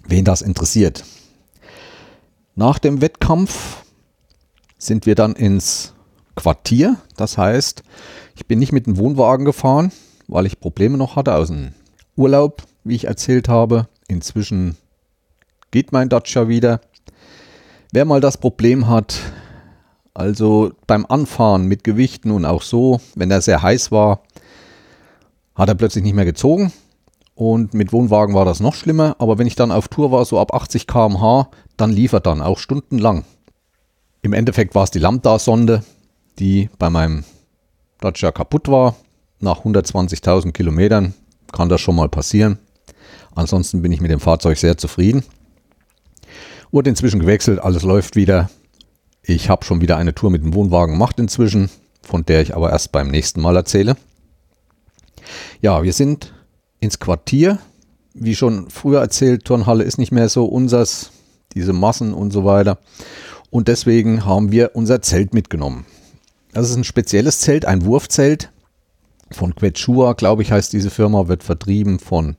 Wen 0.06 0.24
das 0.24 0.42
interessiert. 0.42 1.04
Nach 2.54 2.78
dem 2.78 3.00
Wettkampf 3.00 3.84
sind 4.78 5.06
wir 5.06 5.14
dann 5.14 5.34
ins 5.34 5.94
Quartier. 6.36 6.96
Das 7.16 7.36
heißt, 7.36 7.82
ich 8.36 8.46
bin 8.46 8.58
nicht 8.58 8.72
mit 8.72 8.86
dem 8.86 8.96
Wohnwagen 8.96 9.44
gefahren, 9.44 9.92
weil 10.28 10.46
ich 10.46 10.60
Probleme 10.60 10.96
noch 10.96 11.16
hatte 11.16 11.34
aus 11.34 11.48
dem 11.48 11.72
Urlaub, 12.16 12.62
wie 12.84 12.94
ich 12.96 13.04
erzählt 13.04 13.48
habe. 13.48 13.88
Inzwischen 14.08 14.76
geht 15.70 15.92
mein 15.92 16.08
Dacia 16.08 16.48
wieder. 16.48 16.80
Wer 17.92 18.04
mal 18.04 18.20
das 18.20 18.38
Problem 18.38 18.88
hat, 18.88 19.18
also 20.14 20.72
beim 20.86 21.06
Anfahren 21.06 21.66
mit 21.66 21.84
Gewichten 21.84 22.30
und 22.30 22.44
auch 22.44 22.62
so, 22.62 23.00
wenn 23.14 23.30
er 23.30 23.40
sehr 23.40 23.62
heiß 23.62 23.90
war, 23.90 24.22
hat 25.54 25.68
er 25.68 25.74
plötzlich 25.74 26.04
nicht 26.04 26.14
mehr 26.14 26.24
gezogen. 26.24 26.72
Und 27.34 27.74
mit 27.74 27.92
Wohnwagen 27.92 28.34
war 28.34 28.44
das 28.44 28.60
noch 28.60 28.74
schlimmer. 28.74 29.16
Aber 29.18 29.38
wenn 29.38 29.46
ich 29.46 29.56
dann 29.56 29.72
auf 29.72 29.88
Tour 29.88 30.12
war, 30.12 30.24
so 30.24 30.38
ab 30.38 30.52
80 30.52 30.86
km/h, 30.86 31.48
dann 31.76 31.90
lief 31.90 32.12
er 32.12 32.20
dann 32.20 32.42
auch 32.42 32.58
stundenlang. 32.58 33.24
Im 34.22 34.34
Endeffekt 34.34 34.74
war 34.74 34.84
es 34.84 34.90
die 34.90 34.98
Lambda-Sonde, 34.98 35.82
die 36.38 36.68
bei 36.78 36.90
meinem 36.90 37.24
Dacia 38.00 38.30
kaputt 38.30 38.68
war. 38.68 38.94
Nach 39.38 39.64
120.000 39.64 40.52
Kilometern 40.52 41.14
kann 41.50 41.70
das 41.70 41.80
schon 41.80 41.96
mal 41.96 42.10
passieren. 42.10 42.58
Ansonsten 43.34 43.80
bin 43.80 43.92
ich 43.92 44.02
mit 44.02 44.10
dem 44.10 44.20
Fahrzeug 44.20 44.58
sehr 44.58 44.76
zufrieden. 44.76 45.24
Wurde 46.70 46.90
inzwischen 46.90 47.20
gewechselt, 47.20 47.60
alles 47.60 47.82
läuft 47.82 48.16
wieder. 48.16 48.50
Ich 49.22 49.48
habe 49.48 49.64
schon 49.64 49.80
wieder 49.80 49.96
eine 49.96 50.14
Tour 50.14 50.30
mit 50.30 50.42
dem 50.42 50.54
Wohnwagen 50.54 50.94
gemacht 50.94 51.18
inzwischen, 51.18 51.70
von 52.02 52.24
der 52.24 52.42
ich 52.42 52.56
aber 52.56 52.70
erst 52.70 52.92
beim 52.92 53.08
nächsten 53.08 53.40
Mal 53.40 53.56
erzähle. 53.56 53.96
Ja, 55.60 55.82
wir 55.82 55.92
sind 55.92 56.32
ins 56.80 56.98
Quartier. 56.98 57.58
Wie 58.14 58.34
schon 58.34 58.70
früher 58.70 59.00
erzählt, 59.00 59.44
Turnhalle 59.44 59.84
ist 59.84 59.98
nicht 59.98 60.12
mehr 60.12 60.28
so 60.28 60.46
unsers, 60.46 61.10
diese 61.54 61.72
Massen 61.72 62.12
und 62.12 62.32
so 62.32 62.44
weiter. 62.44 62.78
Und 63.50 63.68
deswegen 63.68 64.24
haben 64.24 64.52
wir 64.52 64.72
unser 64.74 65.02
Zelt 65.02 65.34
mitgenommen. 65.34 65.86
Das 66.52 66.68
ist 66.68 66.76
ein 66.76 66.84
spezielles 66.84 67.40
Zelt, 67.40 67.64
ein 67.64 67.84
Wurfzelt 67.84 68.50
von 69.30 69.54
Quechua, 69.54 70.14
glaube 70.14 70.42
ich, 70.42 70.50
heißt 70.50 70.72
diese 70.72 70.90
Firma, 70.90 71.28
wird 71.28 71.44
vertrieben 71.44 71.98
von 71.98 72.36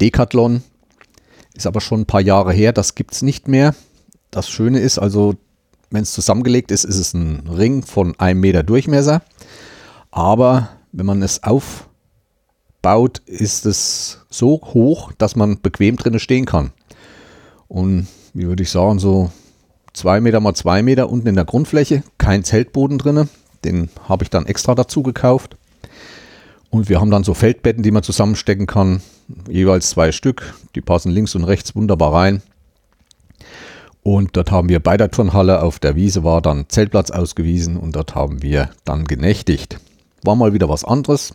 Decathlon. 0.00 0.62
Ist 1.58 1.66
aber 1.66 1.80
schon 1.80 2.02
ein 2.02 2.06
paar 2.06 2.20
Jahre 2.20 2.52
her, 2.52 2.72
das 2.72 2.94
gibt 2.94 3.14
es 3.14 3.22
nicht 3.22 3.48
mehr. 3.48 3.74
Das 4.30 4.48
Schöne 4.48 4.78
ist 4.78 5.00
also, 5.00 5.34
wenn 5.90 6.04
es 6.04 6.12
zusammengelegt 6.12 6.70
ist, 6.70 6.84
ist 6.84 6.98
es 6.98 7.14
ein 7.14 7.48
Ring 7.48 7.82
von 7.82 8.14
einem 8.20 8.38
Meter 8.38 8.62
Durchmesser. 8.62 9.22
Aber 10.12 10.68
wenn 10.92 11.04
man 11.04 11.20
es 11.20 11.42
auf 11.42 11.88
baut, 12.80 13.22
ist 13.26 13.66
es 13.66 14.20
so 14.30 14.60
hoch, 14.72 15.10
dass 15.18 15.34
man 15.34 15.60
bequem 15.60 15.96
drinnen 15.96 16.20
stehen 16.20 16.44
kann. 16.44 16.70
Und 17.66 18.06
wie 18.34 18.46
würde 18.46 18.62
ich 18.62 18.70
sagen, 18.70 19.00
so 19.00 19.32
zwei 19.94 20.20
Meter 20.20 20.38
mal 20.38 20.54
zwei 20.54 20.84
Meter 20.84 21.10
unten 21.10 21.26
in 21.26 21.34
der 21.34 21.44
Grundfläche, 21.44 22.04
kein 22.18 22.44
Zeltboden 22.44 22.98
drinne. 22.98 23.26
Den 23.64 23.90
habe 24.08 24.22
ich 24.22 24.30
dann 24.30 24.46
extra 24.46 24.76
dazu 24.76 25.02
gekauft. 25.02 25.56
Und 26.70 26.88
wir 26.88 27.00
haben 27.00 27.10
dann 27.10 27.24
so 27.24 27.34
Feldbetten, 27.34 27.82
die 27.82 27.90
man 27.90 28.02
zusammenstecken 28.02 28.66
kann, 28.66 29.00
jeweils 29.48 29.90
zwei 29.90 30.12
Stück. 30.12 30.54
Die 30.74 30.80
passen 30.80 31.10
links 31.10 31.34
und 31.34 31.44
rechts 31.44 31.74
wunderbar 31.74 32.12
rein. 32.12 32.42
Und 34.02 34.36
dort 34.36 34.50
haben 34.50 34.68
wir 34.68 34.80
bei 34.80 34.96
der 34.96 35.10
Turnhalle 35.10 35.62
auf 35.62 35.78
der 35.78 35.96
Wiese 35.96 36.24
war 36.24 36.40
dann 36.40 36.66
Zeltplatz 36.68 37.10
ausgewiesen 37.10 37.76
und 37.76 37.96
dort 37.96 38.14
haben 38.14 38.42
wir 38.42 38.70
dann 38.84 39.04
genächtigt. 39.04 39.80
War 40.22 40.36
mal 40.36 40.52
wieder 40.52 40.68
was 40.68 40.84
anderes. 40.84 41.34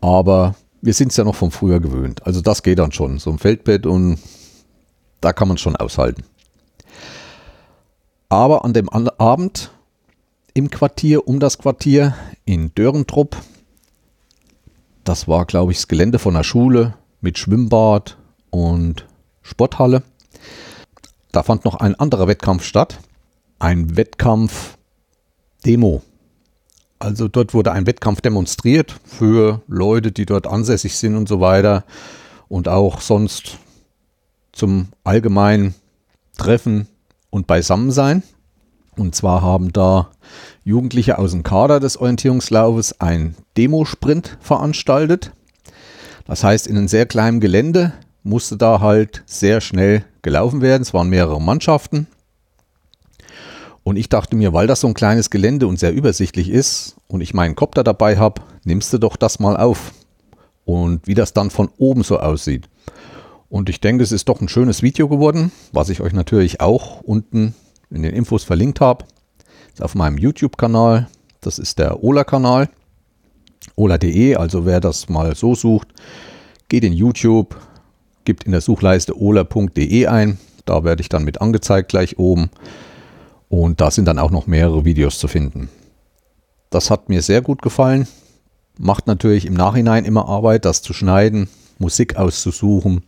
Aber 0.00 0.54
wir 0.80 0.94
sind 0.94 1.10
es 1.10 1.16
ja 1.16 1.24
noch 1.24 1.34
vom 1.34 1.50
Frühjahr 1.50 1.80
gewöhnt. 1.80 2.26
Also 2.26 2.40
das 2.40 2.62
geht 2.62 2.78
dann 2.78 2.92
schon. 2.92 3.18
So 3.18 3.30
ein 3.30 3.38
Feldbett 3.38 3.86
und 3.86 4.18
da 5.20 5.32
kann 5.32 5.48
man 5.48 5.58
schon 5.58 5.76
aushalten. 5.76 6.24
Aber 8.28 8.64
an 8.64 8.72
dem 8.72 8.88
Abend 8.88 9.70
im 10.54 10.70
Quartier, 10.70 11.26
um 11.26 11.40
das 11.40 11.58
Quartier 11.58 12.14
in 12.44 12.74
Dörentrupp, 12.74 13.36
das 15.04 15.26
war, 15.26 15.46
glaube 15.46 15.72
ich, 15.72 15.78
das 15.78 15.88
Gelände 15.88 16.18
von 16.18 16.34
der 16.34 16.44
Schule 16.44 16.94
mit 17.20 17.38
Schwimmbad 17.38 18.16
und 18.50 19.06
Sporthalle. 19.42 20.02
Da 21.32 21.42
fand 21.42 21.64
noch 21.64 21.76
ein 21.76 21.94
anderer 21.94 22.28
Wettkampf 22.28 22.64
statt. 22.64 23.00
Ein 23.58 23.96
Wettkampf 23.96 24.76
Demo. 25.64 26.02
Also 26.98 27.26
dort 27.26 27.54
wurde 27.54 27.72
ein 27.72 27.86
Wettkampf 27.86 28.20
demonstriert 28.20 28.94
für 29.04 29.62
Leute, 29.66 30.12
die 30.12 30.26
dort 30.26 30.46
ansässig 30.46 30.96
sind 30.96 31.16
und 31.16 31.28
so 31.28 31.40
weiter. 31.40 31.84
Und 32.48 32.68
auch 32.68 33.00
sonst 33.00 33.58
zum 34.52 34.88
allgemeinen 35.02 35.74
Treffen 36.36 36.86
und 37.30 37.46
Beisammensein. 37.46 38.22
Und 38.96 39.14
zwar 39.14 39.42
haben 39.42 39.72
da 39.72 40.10
Jugendliche 40.64 41.18
aus 41.18 41.30
dem 41.30 41.42
Kader 41.42 41.80
des 41.80 41.96
Orientierungslaufes 41.96 43.00
ein 43.00 43.34
Demosprint 43.56 44.36
veranstaltet. 44.40 45.32
Das 46.26 46.44
heißt, 46.44 46.66
in 46.66 46.76
einem 46.76 46.88
sehr 46.88 47.06
kleinen 47.06 47.40
Gelände 47.40 47.92
musste 48.22 48.56
da 48.56 48.80
halt 48.80 49.22
sehr 49.26 49.60
schnell 49.60 50.04
gelaufen 50.20 50.60
werden. 50.60 50.82
Es 50.82 50.94
waren 50.94 51.08
mehrere 51.08 51.40
Mannschaften 51.40 52.06
und 53.84 53.96
ich 53.96 54.08
dachte 54.08 54.36
mir, 54.36 54.52
weil 54.52 54.66
das 54.66 54.80
so 54.80 54.86
ein 54.86 54.94
kleines 54.94 55.30
Gelände 55.30 55.66
und 55.66 55.78
sehr 55.78 55.92
übersichtlich 55.92 56.48
ist 56.48 56.96
und 57.08 57.20
ich 57.20 57.34
meinen 57.34 57.56
Kopter 57.56 57.82
dabei 57.82 58.16
habe, 58.16 58.42
nimmst 58.64 58.92
du 58.92 58.98
doch 58.98 59.16
das 59.16 59.40
mal 59.40 59.56
auf. 59.56 59.92
Und 60.64 61.06
wie 61.08 61.14
das 61.14 61.32
dann 61.32 61.50
von 61.50 61.70
oben 61.78 62.04
so 62.04 62.20
aussieht. 62.20 62.68
Und 63.48 63.68
ich 63.68 63.80
denke, 63.80 64.04
es 64.04 64.12
ist 64.12 64.28
doch 64.28 64.40
ein 64.40 64.48
schönes 64.48 64.82
Video 64.82 65.08
geworden, 65.08 65.50
was 65.72 65.88
ich 65.88 66.00
euch 66.00 66.12
natürlich 66.12 66.60
auch 66.60 67.00
unten 67.00 67.54
in 67.92 68.02
den 68.02 68.14
Infos 68.14 68.44
verlinkt 68.44 68.80
habe. 68.80 69.04
Ist 69.72 69.82
auf 69.82 69.94
meinem 69.94 70.18
YouTube-Kanal. 70.18 71.08
Das 71.40 71.58
ist 71.58 71.78
der 71.78 72.02
Ola-Kanal. 72.02 72.68
Ola.de, 73.76 74.34
also 74.36 74.66
wer 74.66 74.80
das 74.80 75.08
mal 75.08 75.34
so 75.36 75.54
sucht, 75.54 75.88
geht 76.68 76.84
in 76.84 76.92
YouTube, 76.92 77.56
gibt 78.24 78.44
in 78.44 78.52
der 78.52 78.60
Suchleiste 78.60 79.16
ola.de 79.16 80.06
ein. 80.06 80.38
Da 80.64 80.84
werde 80.84 81.00
ich 81.00 81.08
dann 81.08 81.24
mit 81.24 81.40
angezeigt 81.40 81.88
gleich 81.88 82.18
oben. 82.18 82.50
Und 83.48 83.80
da 83.80 83.90
sind 83.90 84.06
dann 84.06 84.18
auch 84.18 84.30
noch 84.30 84.46
mehrere 84.46 84.84
Videos 84.84 85.18
zu 85.18 85.28
finden. 85.28 85.68
Das 86.70 86.90
hat 86.90 87.08
mir 87.08 87.22
sehr 87.22 87.42
gut 87.42 87.62
gefallen. 87.62 88.08
Macht 88.78 89.06
natürlich 89.06 89.44
im 89.44 89.54
Nachhinein 89.54 90.04
immer 90.04 90.28
Arbeit, 90.28 90.64
das 90.64 90.82
zu 90.82 90.94
schneiden, 90.94 91.48
Musik 91.78 92.16
auszusuchen, 92.16 93.02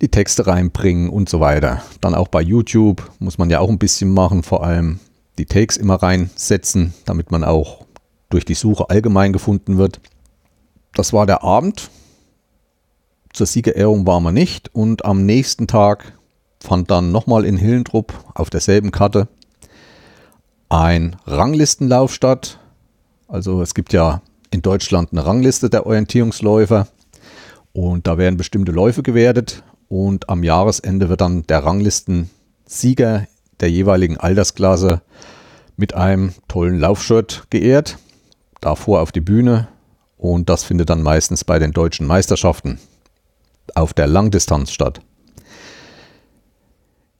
die 0.00 0.08
Texte 0.08 0.46
reinbringen 0.46 1.08
und 1.08 1.28
so 1.28 1.40
weiter. 1.40 1.82
Dann 2.00 2.14
auch 2.14 2.28
bei 2.28 2.42
YouTube 2.42 3.10
muss 3.18 3.38
man 3.38 3.50
ja 3.50 3.60
auch 3.60 3.70
ein 3.70 3.78
bisschen 3.78 4.12
machen, 4.12 4.42
vor 4.42 4.64
allem 4.64 5.00
die 5.38 5.46
Takes 5.46 5.76
immer 5.76 5.96
reinsetzen, 5.96 6.94
damit 7.04 7.30
man 7.30 7.44
auch 7.44 7.86
durch 8.28 8.44
die 8.44 8.54
Suche 8.54 8.90
allgemein 8.90 9.32
gefunden 9.32 9.78
wird. 9.78 10.00
Das 10.94 11.12
war 11.12 11.26
der 11.26 11.42
Abend. 11.42 11.90
Zur 13.32 13.46
Siegerehrung 13.46 14.06
waren 14.06 14.22
wir 14.22 14.32
nicht 14.32 14.74
und 14.74 15.04
am 15.04 15.26
nächsten 15.26 15.66
Tag 15.66 16.12
fand 16.60 16.90
dann 16.90 17.12
nochmal 17.12 17.44
in 17.44 17.56
Hillentrupp 17.56 18.14
auf 18.34 18.50
derselben 18.50 18.90
Karte 18.90 19.28
ein 20.68 21.16
Ranglistenlauf 21.26 22.12
statt. 22.12 22.58
Also 23.28 23.62
es 23.62 23.74
gibt 23.74 23.92
ja 23.92 24.22
in 24.50 24.62
Deutschland 24.62 25.12
eine 25.12 25.24
Rangliste 25.24 25.68
der 25.68 25.86
Orientierungsläufer 25.86 26.88
und 27.72 28.06
da 28.06 28.16
werden 28.18 28.36
bestimmte 28.36 28.72
Läufe 28.72 29.02
gewertet 29.02 29.62
und 29.88 30.28
am 30.28 30.42
Jahresende 30.42 31.08
wird 31.08 31.20
dann 31.20 31.46
der 31.46 31.64
Ranglistensieger 31.64 33.26
der 33.60 33.70
jeweiligen 33.70 34.16
Altersklasse 34.16 35.02
mit 35.76 35.94
einem 35.94 36.32
tollen 36.48 36.78
Laufshirt 36.78 37.44
geehrt. 37.50 37.98
Davor 38.60 39.00
auf 39.00 39.12
die 39.12 39.20
Bühne 39.20 39.68
und 40.16 40.48
das 40.48 40.64
findet 40.64 40.90
dann 40.90 41.02
meistens 41.02 41.44
bei 41.44 41.58
den 41.58 41.72
deutschen 41.72 42.06
Meisterschaften 42.06 42.80
auf 43.74 43.92
der 43.94 44.06
Langdistanz 44.06 44.70
statt. 44.70 45.00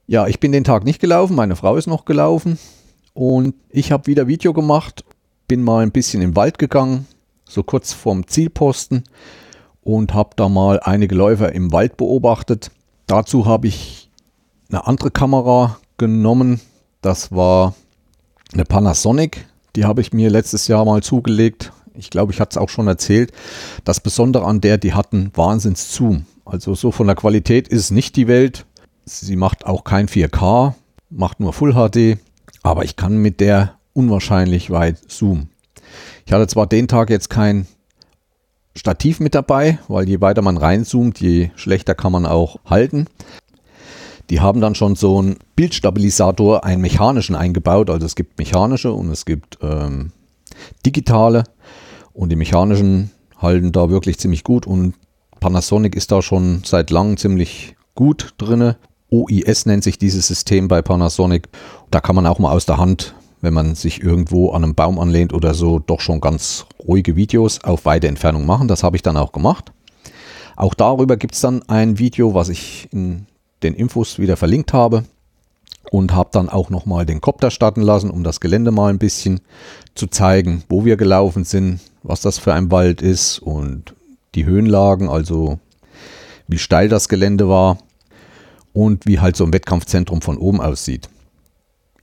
Ja, 0.07 0.27
ich 0.27 0.41
bin 0.41 0.53
den 0.53 0.65
Tag 0.65 0.85
nicht 0.85 1.01
gelaufen, 1.01 1.37
meine 1.37 1.57
Frau 1.57 1.77
ist 1.77 1.87
noch 1.87 2.05
gelaufen 2.05 2.59
und 3.13 3.55
ich 3.71 3.93
habe 3.93 4.07
wieder 4.07 4.29
Video 4.29 4.53
gemacht, 4.53 5.05
bin 5.49 5.63
mal 5.63 5.83
ein 5.83 5.93
bisschen 5.93 6.23
im 6.23 6.37
Wald 6.37 6.59
gegangen, 6.59 7.07
so 7.45 7.63
kurz 7.63 7.93
vorm 7.93 8.27
Zielposten 8.27 9.05
und 9.87 10.15
habe 10.15 10.31
da 10.35 10.49
mal 10.49 10.81
einige 10.83 11.15
Läufer 11.15 11.53
im 11.53 11.73
Wald 11.73 11.97
beobachtet. 11.97 12.73
Dazu 13.07 13.47
habe 13.47 13.69
ich 13.69 14.11
eine 14.69 14.85
andere 14.85 15.13
Kamera 15.13 15.79
genommen, 15.97 16.61
das 17.03 17.31
war 17.31 17.73
eine 18.53 18.65
Panasonic, 18.65 19.47
die 19.77 19.85
habe 19.85 20.01
ich 20.01 20.13
mir 20.13 20.29
letztes 20.29 20.67
Jahr 20.67 20.85
mal 20.85 21.05
zugelegt. 21.05 21.73
Ich 21.95 22.11
glaube, 22.11 22.33
ich 22.33 22.41
hatte 22.41 22.51
es 22.51 22.57
auch 22.57 22.69
schon 22.69 22.89
erzählt. 22.89 23.33
Das 23.85 24.01
Besondere 24.01 24.45
an 24.45 24.61
der, 24.61 24.77
die 24.77 24.93
hatten 24.93 25.31
Wahnsinns 25.35 25.95
Zoom. 25.95 26.27
Also 26.45 26.75
so 26.75 26.91
von 26.91 27.07
der 27.07 27.17
Qualität 27.17 27.69
ist 27.69 27.93
nicht 27.93 28.17
die 28.17 28.27
Welt. 28.27 28.67
Sie 29.05 29.37
macht 29.37 29.67
auch 29.67 29.85
kein 29.85 30.09
4K, 30.09 30.75
macht 31.11 31.39
nur 31.39 31.53
Full 31.53 31.75
HD, 31.75 32.19
aber 32.65 32.85
ich 32.85 32.97
kann 32.97 33.19
mit 33.19 33.39
der 33.39 33.75
unwahrscheinlich 33.93 34.71
weit 34.71 34.99
zoomen. 35.09 35.51
Ich 36.27 36.33
hatte 36.33 36.49
zwar 36.49 36.67
den 36.67 36.89
Tag 36.89 37.09
jetzt 37.09 37.31
kein 37.31 37.69
Stativ 38.77 39.21
mit 39.21 39.35
dabei, 39.35 39.79
weil 39.89 40.07
je 40.07 40.21
weiter 40.21 40.43
man 40.43 40.59
reinzoomt, 40.59 41.19
je 41.19 41.51
schlechter 41.57 41.95
kann 41.95 42.13
man 42.13 42.27
auch 42.27 42.59
halten. 42.67 43.07
Die 44.29 44.41
haben 44.41 44.61
dann 44.61 44.75
schon 44.75 44.97
so 44.97 45.19
einen 45.19 45.37
Bildstabilisator, 45.57 46.65
einen 46.65 46.83
mechanischen 46.83 47.35
eingebaut. 47.35 47.89
Also 47.89 48.05
es 48.05 48.17
gibt 48.17 48.39
mechanische 48.39 48.93
und 48.93 49.11
es 49.11 49.25
gibt 49.25 49.59
ähm, 49.63 50.13
digitale. 50.85 51.45
Und 52.13 52.31
die 52.31 52.37
mechanischen 52.37 53.11
halten 53.39 53.73
da 53.73 53.89
wirklich 53.89 54.19
ziemlich 54.19 54.45
gut. 54.45 54.67
Und 54.67 54.95
Panasonic 55.41 55.95
ist 55.97 56.13
da 56.13 56.21
schon 56.23 56.63
seit 56.65 56.91
langem 56.91 57.17
ziemlich 57.17 57.77
gut 57.95 58.35
drin. 58.37 58.75
OIS 59.11 59.67
nennt 59.67 59.85
sich 59.85 59.99
dieses 59.99 60.27
System 60.27 60.69
bei 60.69 60.83
Panasonic. 60.83 61.49
Da 61.91 62.01
kann 62.01 62.17
man 62.17 62.27
auch 62.27 62.39
mal 62.39 62.53
aus 62.53 62.67
der 62.67 62.77
Hand, 62.77 63.15
wenn 63.41 63.55
man 63.55 63.75
sich 63.75 64.03
irgendwo 64.03 64.51
an 64.51 64.65
einem 64.65 64.75
Baum 64.75 64.99
anlehnt 64.99 65.33
oder 65.33 65.55
so, 65.55 65.79
doch 65.79 66.01
schon 66.01 66.21
ganz 66.21 66.67
ruhige 66.87 67.17
Videos 67.17 67.63
auf 67.63 67.85
weite 67.85 68.09
Entfernung 68.09 68.47
machen. 68.47 68.69
Das 68.69 68.83
habe 68.83 68.97
ich 68.97 69.03
dann 69.03 69.17
auch 69.17 69.33
gemacht. 69.33 69.73
Auch 70.57 70.75
darüber 70.75 71.17
gibt 71.17 71.35
es 71.35 71.41
dann 71.41 71.63
ein 71.69 71.99
Video, 71.99 72.35
was 72.35 72.49
ich 72.49 72.89
in 72.93 73.27
den 73.63 73.75
Infos 73.75 74.19
wieder 74.19 74.37
verlinkt 74.37 74.73
habe 74.73 75.05
und 75.91 76.15
habe 76.15 76.31
dann 76.33 76.49
auch 76.49 76.71
nochmal 76.71 77.07
den 77.07 77.21
Kopter 77.21 77.51
starten 77.51 77.83
lassen, 77.83 78.11
um 78.11 78.25
das 78.25 78.41
Gelände 78.41 78.71
mal 78.71 78.91
ein 78.91 78.99
bisschen 78.99 79.41
zu 79.95 80.07
zeigen, 80.07 80.65
wo 80.69 80.85
wir 80.85 80.97
gelaufen 80.97 81.45
sind, 81.45 81.81
was 82.03 82.21
das 82.21 82.39
für 82.39 82.55
ein 82.55 82.71
Wald 82.71 83.03
ist 83.03 83.39
und 83.39 83.95
die 84.35 84.47
Höhenlagen, 84.47 85.09
also 85.09 85.59
wie 86.49 86.59
steil 86.59 86.89
das 86.89 87.09
Gelände 87.09 87.49
war 87.49 87.79
und 88.73 89.07
wie 89.07 89.21
halt 89.21 89.37
so 89.37 89.45
ein 89.45 89.53
Wettkampfzentrum 89.53 90.23
von 90.23 90.39
oben 90.39 90.61
aussieht. 90.61 91.09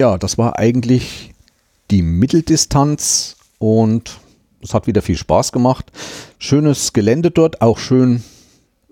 Ja, 0.04 0.18
das 0.18 0.38
war 0.38 0.60
eigentlich 0.60 1.34
die 1.90 2.02
Mitteldistanz 2.02 3.38
und 3.58 4.20
es 4.62 4.74
hat 4.74 4.86
wieder 4.86 5.02
viel 5.02 5.16
Spaß 5.16 5.54
gemacht. 5.54 5.94
Schönes 6.40 6.92
Gelände 6.92 7.32
dort, 7.32 7.62
auch 7.62 7.78
schön, 7.78 8.22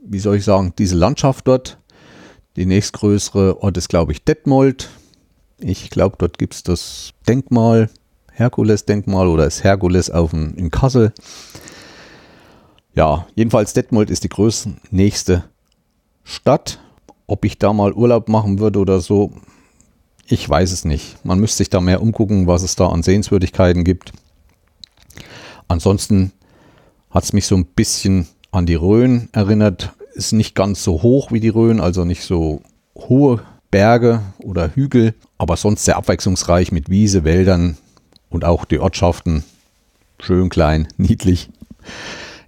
wie 0.01 0.19
soll 0.19 0.37
ich 0.37 0.45
sagen, 0.45 0.71
diese 0.77 0.95
Landschaft 0.95 1.49
dort 1.49 1.79
die 2.55 2.65
nächstgrößere 2.65 3.61
Ort 3.61 3.75
ist, 3.75 3.89
glaube 3.89 4.13
ich, 4.13 4.23
Detmold. 4.23 4.89
Ich 5.59 5.89
glaube, 5.89 6.15
dort 6.17 6.37
gibt 6.37 6.53
es 6.53 6.63
das 6.63 7.11
Denkmal, 7.27 7.89
Herkules-Denkmal 8.31 9.27
oder 9.27 9.43
das 9.43 9.65
Herkules 9.65 10.09
auf 10.11 10.29
dem, 10.29 10.55
in 10.55 10.71
Kassel. 10.71 11.11
Ja, 12.95 13.27
jedenfalls 13.35 13.73
Detmold 13.73 14.09
ist 14.09 14.23
die 14.23 14.29
größte 14.29 15.43
Stadt. 16.23 16.79
Ob 17.27 17.43
ich 17.43 17.57
da 17.57 17.73
mal 17.73 17.91
Urlaub 17.91 18.29
machen 18.29 18.59
würde 18.59 18.79
oder 18.79 19.01
so, 19.01 19.33
ich 20.31 20.47
weiß 20.49 20.71
es 20.71 20.85
nicht. 20.85 21.23
Man 21.25 21.39
müsste 21.39 21.57
sich 21.57 21.69
da 21.69 21.81
mehr 21.81 22.01
umgucken, 22.01 22.47
was 22.47 22.63
es 22.63 22.75
da 22.75 22.87
an 22.87 23.03
Sehenswürdigkeiten 23.03 23.83
gibt. 23.83 24.13
Ansonsten 25.67 26.31
hat 27.09 27.23
es 27.23 27.33
mich 27.33 27.45
so 27.45 27.55
ein 27.55 27.65
bisschen 27.65 28.27
an 28.51 28.65
die 28.65 28.75
Rhön 28.75 29.29
erinnert 29.31 29.93
ist 30.13 30.33
nicht 30.33 30.55
ganz 30.55 30.83
so 30.83 31.01
hoch 31.01 31.31
wie 31.31 31.39
die 31.39 31.49
Rhön, 31.49 31.79
also 31.79 32.05
nicht 32.05 32.23
so 32.23 32.61
hohe 32.95 33.41
Berge 33.69 34.21
oder 34.39 34.75
Hügel, 34.75 35.13
aber 35.37 35.57
sonst 35.57 35.85
sehr 35.85 35.97
abwechslungsreich 35.97 36.71
mit 36.71 36.89
Wiese, 36.89 37.23
Wäldern 37.23 37.77
und 38.29 38.45
auch 38.45 38.65
die 38.65 38.79
Ortschaften 38.79 39.43
schön 40.19 40.49
klein, 40.49 40.87
niedlich. 40.97 41.49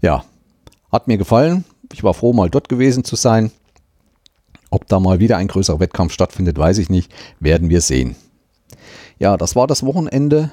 Ja, 0.02 0.26
hat 0.92 1.08
mir 1.08 1.18
gefallen. 1.18 1.64
Ich 1.92 2.04
war 2.04 2.14
froh, 2.14 2.34
mal 2.34 2.50
dort 2.50 2.70
gewesen 2.70 3.04
zu 3.04 3.16
sein. 3.16 3.52
Ob 4.74 4.88
da 4.88 5.00
mal 5.00 5.20
wieder 5.20 5.38
ein 5.38 5.48
größerer 5.48 5.80
Wettkampf 5.80 6.14
stattfindet, 6.14 6.58
weiß 6.58 6.80
ich 6.80 6.90
nicht. 6.90 7.14
Werden 7.40 7.70
wir 7.70 7.80
sehen. 7.80 8.16
Ja, 9.20 9.38
das 9.38 9.56
war 9.56 9.68
das 9.68 9.86
Wochenende 9.86 10.50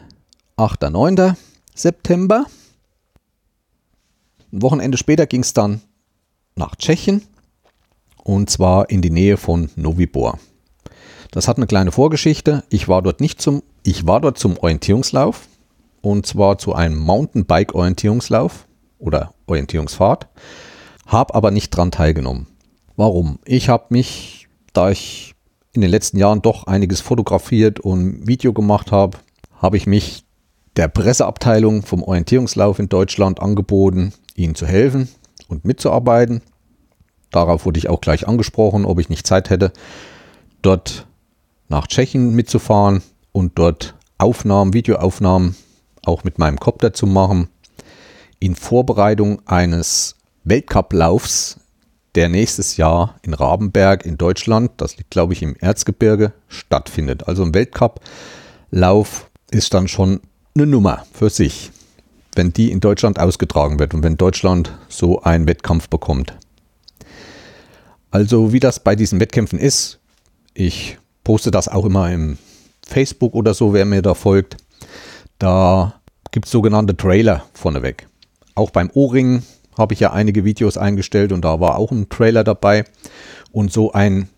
8. 0.56 0.90
9. 0.90 1.36
September. 1.74 2.44
Ein 4.52 4.60
Wochenende 4.60 4.98
später 4.98 5.26
ging 5.26 5.40
es 5.40 5.54
dann 5.54 5.80
nach 6.54 6.76
Tschechien 6.76 7.22
und 8.22 8.50
zwar 8.50 8.90
in 8.90 9.00
die 9.00 9.08
Nähe 9.08 9.38
von 9.38 9.70
Novibor. 9.74 10.38
Das 11.30 11.48
hat 11.48 11.56
eine 11.56 11.66
kleine 11.66 11.90
Vorgeschichte. 11.90 12.62
Ich 12.68 12.88
war 12.88 13.00
dort 13.00 13.22
nicht 13.22 13.40
zum, 13.40 13.62
ich 13.84 14.06
war 14.06 14.20
dort 14.20 14.36
zum 14.36 14.58
Orientierungslauf 14.58 15.48
und 16.02 16.26
zwar 16.26 16.58
zu 16.58 16.74
einem 16.74 16.98
Mountainbike-Orientierungslauf 16.98 18.66
oder 18.98 19.32
Orientierungsfahrt, 19.46 20.28
habe 21.06 21.34
aber 21.34 21.50
nicht 21.50 21.70
dran 21.70 21.90
teilgenommen. 21.90 22.48
Warum? 22.96 23.38
Ich 23.44 23.68
habe 23.68 23.86
mich, 23.90 24.48
da 24.72 24.90
ich 24.90 25.34
in 25.72 25.80
den 25.80 25.90
letzten 25.90 26.18
Jahren 26.18 26.42
doch 26.42 26.66
einiges 26.66 27.00
fotografiert 27.00 27.80
und 27.80 28.26
Video 28.26 28.52
gemacht 28.52 28.92
habe, 28.92 29.18
habe 29.56 29.76
ich 29.76 29.86
mich 29.86 30.24
der 30.76 30.88
Presseabteilung 30.88 31.82
vom 31.82 32.02
Orientierungslauf 32.02 32.78
in 32.78 32.88
Deutschland 32.88 33.40
angeboten, 33.40 34.12
ihnen 34.34 34.54
zu 34.54 34.66
helfen 34.66 35.08
und 35.48 35.64
mitzuarbeiten. 35.64 36.42
Darauf 37.30 37.64
wurde 37.66 37.78
ich 37.78 37.88
auch 37.88 38.00
gleich 38.00 38.26
angesprochen, 38.26 38.84
ob 38.84 38.98
ich 38.98 39.08
nicht 39.08 39.26
Zeit 39.26 39.50
hätte, 39.50 39.72
dort 40.62 41.06
nach 41.68 41.86
Tschechien 41.86 42.34
mitzufahren 42.34 43.02
und 43.32 43.58
dort 43.58 43.94
Aufnahmen, 44.18 44.74
Videoaufnahmen 44.74 45.54
auch 46.04 46.24
mit 46.24 46.38
meinem 46.38 46.58
Copter 46.58 46.92
zu 46.92 47.06
machen, 47.06 47.48
in 48.38 48.56
Vorbereitung 48.56 49.42
eines 49.46 50.16
Weltcuplaufs, 50.44 51.59
der 52.14 52.28
nächstes 52.28 52.76
Jahr 52.76 53.16
in 53.22 53.34
Rabenberg 53.34 54.04
in 54.04 54.18
Deutschland, 54.18 54.72
das 54.78 54.96
liegt 54.96 55.10
glaube 55.10 55.32
ich 55.32 55.42
im 55.42 55.56
Erzgebirge, 55.56 56.32
stattfindet. 56.48 57.28
Also 57.28 57.42
ein 57.42 57.54
Weltcuplauf 57.54 59.30
ist 59.50 59.74
dann 59.74 59.88
schon 59.88 60.20
eine 60.54 60.66
Nummer 60.66 61.04
für 61.12 61.30
sich 61.30 61.70
wenn 62.34 62.52
die 62.52 62.70
in 62.70 62.80
Deutschland 62.80 63.18
ausgetragen 63.18 63.78
wird 63.78 63.94
und 63.94 64.02
wenn 64.02 64.16
Deutschland 64.16 64.76
so 64.88 65.22
einen 65.22 65.46
Wettkampf 65.48 65.88
bekommt. 65.88 66.34
Also 68.10 68.52
wie 68.52 68.60
das 68.60 68.80
bei 68.80 68.96
diesen 68.96 69.20
Wettkämpfen 69.20 69.58
ist, 69.58 70.00
ich 70.54 70.98
poste 71.24 71.50
das 71.50 71.68
auch 71.68 71.84
immer 71.84 72.10
im 72.10 72.38
Facebook 72.86 73.34
oder 73.34 73.54
so, 73.54 73.72
wer 73.72 73.84
mir 73.84 74.02
da 74.02 74.14
folgt. 74.14 74.56
Da 75.38 75.94
gibt 76.32 76.46
es 76.46 76.52
sogenannte 76.52 76.96
Trailer 76.96 77.44
vorneweg. 77.54 78.08
Auch 78.54 78.70
beim 78.70 78.90
O-Ring 78.94 79.42
habe 79.80 79.94
ich 79.94 80.00
ja 80.00 80.12
einige 80.12 80.44
Videos 80.44 80.78
eingestellt 80.78 81.32
und 81.32 81.44
da 81.44 81.58
war 81.58 81.76
auch 81.76 81.90
ein 81.90 82.08
Trailer 82.08 82.44
dabei. 82.44 82.84
Und 83.50 83.72
so 83.72 83.92
einen 83.92 84.28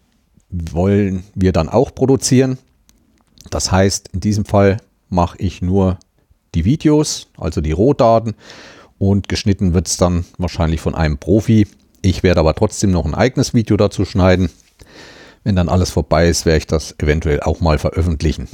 wollen 0.48 1.24
wir 1.34 1.52
dann 1.52 1.68
auch 1.68 1.94
produzieren. 1.94 2.56
Das 3.50 3.70
heißt, 3.70 4.08
in 4.14 4.20
diesem 4.20 4.44
Fall 4.46 4.78
mache 5.10 5.36
ich 5.38 5.60
nur 5.60 5.98
die 6.54 6.64
Videos, 6.64 7.28
also 7.36 7.60
die 7.60 7.72
Rohdaten 7.72 8.34
und 8.98 9.28
geschnitten 9.28 9.74
wird 9.74 9.88
es 9.88 9.96
dann 9.96 10.24
wahrscheinlich 10.38 10.80
von 10.80 10.94
einem 10.94 11.18
Profi. 11.18 11.66
Ich 12.02 12.22
werde 12.22 12.40
aber 12.40 12.54
trotzdem 12.54 12.90
noch 12.90 13.04
ein 13.04 13.14
eigenes 13.14 13.52
Video 13.52 13.76
dazu 13.76 14.04
schneiden. 14.04 14.50
Wenn 15.44 15.56
dann 15.56 15.68
alles 15.68 15.90
vorbei 15.90 16.28
ist, 16.28 16.46
werde 16.46 16.58
ich 16.58 16.66
das 16.66 16.94
eventuell 16.98 17.40
auch 17.40 17.60
mal 17.60 17.78
veröffentlichen. 17.78 18.48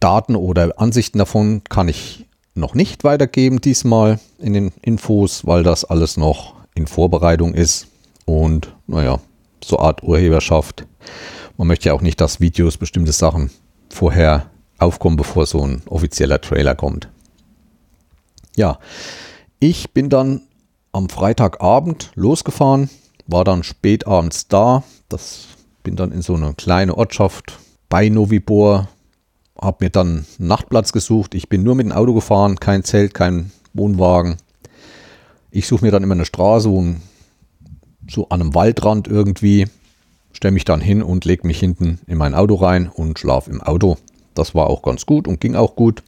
Daten 0.00 0.36
oder 0.36 0.78
Ansichten 0.78 1.18
davon 1.18 1.64
kann 1.64 1.88
ich 1.88 2.25
noch 2.56 2.74
nicht 2.74 3.04
weitergeben 3.04 3.60
diesmal 3.60 4.18
in 4.38 4.52
den 4.52 4.72
Infos, 4.82 5.46
weil 5.46 5.62
das 5.62 5.84
alles 5.84 6.16
noch 6.16 6.54
in 6.74 6.86
Vorbereitung 6.86 7.54
ist 7.54 7.88
und 8.24 8.74
naja, 8.86 9.20
so 9.64 9.78
Art 9.78 10.02
Urheberschaft. 10.02 10.86
Man 11.56 11.68
möchte 11.68 11.88
ja 11.88 11.94
auch 11.94 12.02
nicht, 12.02 12.20
dass 12.20 12.40
Videos 12.40 12.76
bestimmte 12.76 13.12
Sachen 13.12 13.50
vorher 13.88 14.50
aufkommen, 14.78 15.16
bevor 15.16 15.46
so 15.46 15.64
ein 15.64 15.82
offizieller 15.86 16.40
Trailer 16.40 16.74
kommt. 16.74 17.08
Ja, 18.56 18.78
ich 19.58 19.90
bin 19.92 20.10
dann 20.10 20.42
am 20.92 21.08
Freitagabend 21.08 22.10
losgefahren, 22.14 22.90
war 23.26 23.44
dann 23.44 23.62
spät 23.62 24.06
abends 24.06 24.48
da. 24.48 24.82
Das 25.08 25.46
bin 25.82 25.96
dann 25.96 26.12
in 26.12 26.22
so 26.22 26.34
eine 26.34 26.54
kleine 26.54 26.96
Ortschaft 26.96 27.58
bei 27.88 28.08
Novibor, 28.08 28.88
habe 29.60 29.84
mir 29.84 29.90
dann 29.90 30.26
einen 30.38 30.48
Nachtplatz 30.48 30.92
gesucht. 30.92 31.34
Ich 31.34 31.48
bin 31.48 31.62
nur 31.62 31.74
mit 31.74 31.86
dem 31.86 31.92
Auto 31.92 32.14
gefahren, 32.14 32.60
kein 32.60 32.84
Zelt, 32.84 33.14
kein 33.14 33.52
Wohnwagen. 33.72 34.36
Ich 35.50 35.66
suche 35.66 35.84
mir 35.84 35.90
dann 35.90 36.02
immer 36.02 36.14
eine 36.14 36.26
Straße, 36.26 36.70
so 38.08 38.28
an 38.28 38.40
einem 38.40 38.54
Waldrand 38.54 39.08
irgendwie, 39.08 39.66
stelle 40.32 40.52
mich 40.52 40.64
dann 40.64 40.80
hin 40.80 41.02
und 41.02 41.24
lege 41.24 41.46
mich 41.46 41.58
hinten 41.58 41.98
in 42.06 42.18
mein 42.18 42.34
Auto 42.34 42.56
rein 42.56 42.88
und 42.88 43.18
schlafe 43.18 43.50
im 43.50 43.62
Auto. 43.62 43.96
Das 44.34 44.54
war 44.54 44.68
auch 44.68 44.82
ganz 44.82 45.06
gut 45.06 45.26
und 45.26 45.40
ging 45.40 45.54
auch 45.54 45.76
gut. 45.76 46.02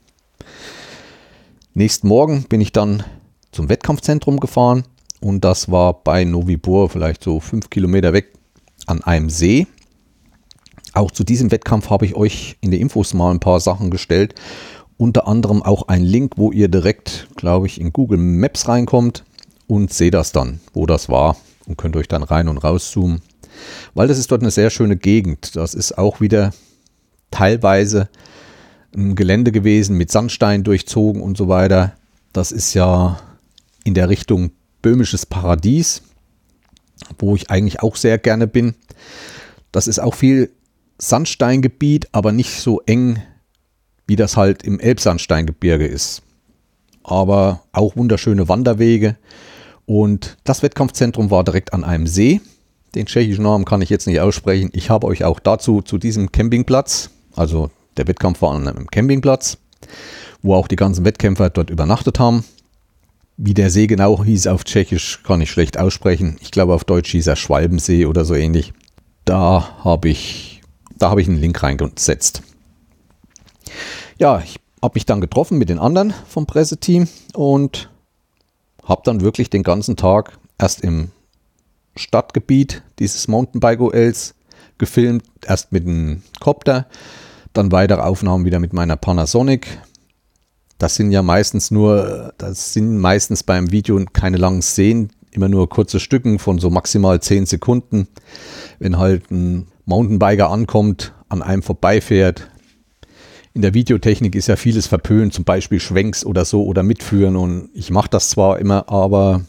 Nächsten 1.74 2.08
Morgen 2.08 2.44
bin 2.44 2.60
ich 2.60 2.72
dann 2.72 3.04
zum 3.52 3.68
Wettkampfzentrum 3.68 4.40
gefahren 4.40 4.84
und 5.20 5.44
das 5.44 5.70
war 5.70 5.94
bei 5.94 6.24
Novibor 6.24 6.90
vielleicht 6.90 7.24
so 7.24 7.40
fünf 7.40 7.70
Kilometer 7.70 8.12
weg 8.12 8.32
an 8.86 9.02
einem 9.02 9.30
See. 9.30 9.66
Auch 10.98 11.12
zu 11.12 11.22
diesem 11.22 11.52
Wettkampf 11.52 11.90
habe 11.90 12.06
ich 12.06 12.16
euch 12.16 12.56
in 12.60 12.72
den 12.72 12.80
Infos 12.80 13.14
mal 13.14 13.30
ein 13.30 13.38
paar 13.38 13.60
Sachen 13.60 13.88
gestellt. 13.88 14.34
Unter 14.96 15.28
anderem 15.28 15.62
auch 15.62 15.86
ein 15.86 16.02
Link, 16.02 16.32
wo 16.38 16.50
ihr 16.50 16.66
direkt, 16.66 17.28
glaube 17.36 17.68
ich, 17.68 17.80
in 17.80 17.92
Google 17.92 18.18
Maps 18.18 18.66
reinkommt 18.66 19.22
und 19.68 19.92
seht 19.92 20.14
das 20.14 20.32
dann, 20.32 20.58
wo 20.72 20.86
das 20.86 21.08
war 21.08 21.36
und 21.66 21.78
könnt 21.78 21.94
euch 21.94 22.08
dann 22.08 22.24
rein 22.24 22.48
und 22.48 22.58
raus 22.58 22.90
zoomen. 22.90 23.22
Weil 23.94 24.08
das 24.08 24.18
ist 24.18 24.32
dort 24.32 24.42
eine 24.42 24.50
sehr 24.50 24.70
schöne 24.70 24.96
Gegend. 24.96 25.54
Das 25.54 25.72
ist 25.72 25.96
auch 25.96 26.20
wieder 26.20 26.52
teilweise 27.30 28.08
ein 28.92 29.14
Gelände 29.14 29.52
gewesen 29.52 29.96
mit 29.96 30.10
Sandstein 30.10 30.64
durchzogen 30.64 31.22
und 31.22 31.38
so 31.38 31.46
weiter. 31.46 31.92
Das 32.32 32.50
ist 32.50 32.74
ja 32.74 33.20
in 33.84 33.94
der 33.94 34.08
Richtung 34.08 34.50
böhmisches 34.82 35.26
Paradies, 35.26 36.02
wo 37.20 37.36
ich 37.36 37.52
eigentlich 37.52 37.82
auch 37.84 37.94
sehr 37.94 38.18
gerne 38.18 38.48
bin. 38.48 38.74
Das 39.70 39.86
ist 39.86 40.00
auch 40.00 40.16
viel 40.16 40.50
Sandsteingebiet, 40.98 42.08
aber 42.12 42.32
nicht 42.32 42.60
so 42.60 42.80
eng, 42.86 43.22
wie 44.06 44.16
das 44.16 44.36
halt 44.36 44.62
im 44.62 44.80
Elbsandsteingebirge 44.80 45.86
ist. 45.86 46.22
Aber 47.04 47.62
auch 47.72 47.96
wunderschöne 47.96 48.48
Wanderwege. 48.48 49.16
Und 49.86 50.36
das 50.44 50.62
Wettkampfzentrum 50.62 51.30
war 51.30 51.44
direkt 51.44 51.72
an 51.72 51.84
einem 51.84 52.06
See. 52.06 52.40
Den 52.94 53.06
tschechischen 53.06 53.44
Namen 53.44 53.64
kann 53.64 53.82
ich 53.82 53.90
jetzt 53.90 54.06
nicht 54.06 54.20
aussprechen. 54.20 54.70
Ich 54.72 54.90
habe 54.90 55.06
euch 55.06 55.24
auch 55.24 55.40
dazu 55.40 55.82
zu 55.82 55.98
diesem 55.98 56.32
Campingplatz, 56.32 57.10
also 57.36 57.70
der 57.96 58.08
Wettkampf 58.08 58.42
war 58.42 58.54
an 58.54 58.68
einem 58.68 58.86
Campingplatz, 58.86 59.58
wo 60.42 60.54
auch 60.54 60.68
die 60.68 60.76
ganzen 60.76 61.04
Wettkämpfer 61.04 61.50
dort 61.50 61.70
übernachtet 61.70 62.18
haben. 62.18 62.44
Wie 63.36 63.54
der 63.54 63.70
See 63.70 63.86
genau 63.86 64.24
hieß 64.24 64.48
auf 64.48 64.64
Tschechisch, 64.64 65.22
kann 65.22 65.40
ich 65.40 65.50
schlecht 65.50 65.78
aussprechen. 65.78 66.36
Ich 66.40 66.50
glaube, 66.50 66.74
auf 66.74 66.84
Deutsch 66.84 67.10
hieß 67.10 67.26
er 67.26 67.36
Schwalbensee 67.36 68.06
oder 68.06 68.24
so 68.24 68.34
ähnlich. 68.34 68.72
Da 69.24 69.84
habe 69.84 70.08
ich, 70.08 70.47
da 70.98 71.10
habe 71.10 71.20
ich 71.20 71.28
einen 71.28 71.40
Link 71.40 71.62
reingesetzt. 71.62 72.42
Ja, 74.18 74.40
ich 74.40 74.58
habe 74.82 74.94
mich 74.94 75.06
dann 75.06 75.20
getroffen 75.20 75.58
mit 75.58 75.68
den 75.68 75.78
anderen 75.78 76.14
vom 76.28 76.46
Presseteam 76.46 77.08
und 77.34 77.90
habe 78.84 79.02
dann 79.04 79.20
wirklich 79.20 79.50
den 79.50 79.62
ganzen 79.62 79.96
Tag 79.96 80.38
erst 80.58 80.80
im 80.80 81.10
Stadtgebiet 81.96 82.82
dieses 82.98 83.28
Mountainbike-OLs 83.28 84.34
gefilmt, 84.78 85.24
erst 85.44 85.72
mit 85.72 85.84
dem 85.84 86.22
Copter, 86.40 86.86
dann 87.52 87.72
weitere 87.72 88.00
Aufnahmen 88.00 88.44
wieder 88.44 88.60
mit 88.60 88.72
meiner 88.72 88.96
Panasonic. 88.96 89.80
Das 90.78 90.94
sind 90.94 91.10
ja 91.10 91.22
meistens 91.22 91.70
nur, 91.70 92.32
das 92.38 92.72
sind 92.72 92.98
meistens 92.98 93.42
beim 93.42 93.72
Video 93.72 94.02
keine 94.12 94.36
langen 94.36 94.62
Szenen, 94.62 95.10
immer 95.32 95.48
nur 95.48 95.68
kurze 95.68 95.98
Stücken 95.98 96.38
von 96.38 96.58
so 96.58 96.70
maximal 96.70 97.20
10 97.20 97.46
Sekunden. 97.46 98.08
Wenn 98.78 98.98
halt 98.98 99.30
ein 99.30 99.66
Mountainbiker 99.88 100.50
ankommt, 100.50 101.14
an 101.28 101.42
einem 101.42 101.62
vorbeifährt. 101.62 102.50
In 103.54 103.62
der 103.62 103.72
Videotechnik 103.72 104.34
ist 104.34 104.46
ja 104.46 104.56
vieles 104.56 104.86
verpönt, 104.86 105.32
zum 105.32 105.44
Beispiel 105.44 105.80
Schwenks 105.80 106.24
oder 106.24 106.44
so 106.44 106.64
oder 106.64 106.82
mitführen. 106.82 107.36
Und 107.36 107.70
ich 107.72 107.90
mache 107.90 108.10
das 108.10 108.28
zwar 108.28 108.58
immer, 108.58 108.88
aber 108.90 109.44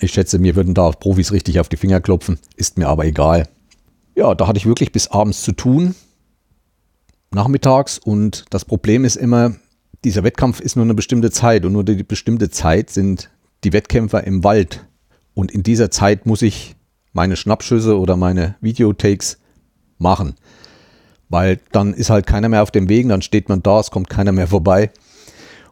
ich 0.00 0.12
schätze, 0.12 0.38
mir 0.38 0.54
würden 0.54 0.72
da 0.72 0.90
Profis 0.92 1.32
richtig 1.32 1.58
auf 1.58 1.68
die 1.68 1.76
Finger 1.76 2.00
klopfen, 2.00 2.38
ist 2.54 2.78
mir 2.78 2.88
aber 2.88 3.04
egal. 3.04 3.48
Ja, 4.14 4.34
da 4.34 4.46
hatte 4.46 4.58
ich 4.58 4.66
wirklich 4.66 4.92
bis 4.92 5.08
abends 5.08 5.42
zu 5.42 5.52
tun, 5.52 5.96
nachmittags. 7.32 7.98
Und 7.98 8.44
das 8.50 8.64
Problem 8.64 9.04
ist 9.04 9.16
immer, 9.16 9.56
dieser 10.04 10.22
Wettkampf 10.22 10.60
ist 10.60 10.76
nur 10.76 10.84
eine 10.84 10.94
bestimmte 10.94 11.32
Zeit 11.32 11.64
und 11.64 11.72
nur 11.72 11.84
die 11.84 12.04
bestimmte 12.04 12.50
Zeit 12.50 12.90
sind 12.90 13.30
die 13.64 13.72
Wettkämpfer 13.72 14.24
im 14.24 14.44
Wald. 14.44 14.86
Und 15.34 15.50
in 15.50 15.64
dieser 15.64 15.90
Zeit 15.90 16.24
muss 16.24 16.42
ich 16.42 16.76
meine 17.12 17.34
Schnappschüsse 17.36 17.98
oder 17.98 18.16
meine 18.16 18.54
Videotakes 18.60 19.38
machen. 19.98 20.34
Weil 21.28 21.60
dann 21.72 21.94
ist 21.94 22.10
halt 22.10 22.26
keiner 22.26 22.48
mehr 22.48 22.62
auf 22.62 22.70
dem 22.70 22.88
Weg, 22.88 23.08
dann 23.08 23.22
steht 23.22 23.48
man 23.48 23.62
da, 23.62 23.80
es 23.80 23.90
kommt 23.90 24.08
keiner 24.08 24.32
mehr 24.32 24.46
vorbei. 24.46 24.90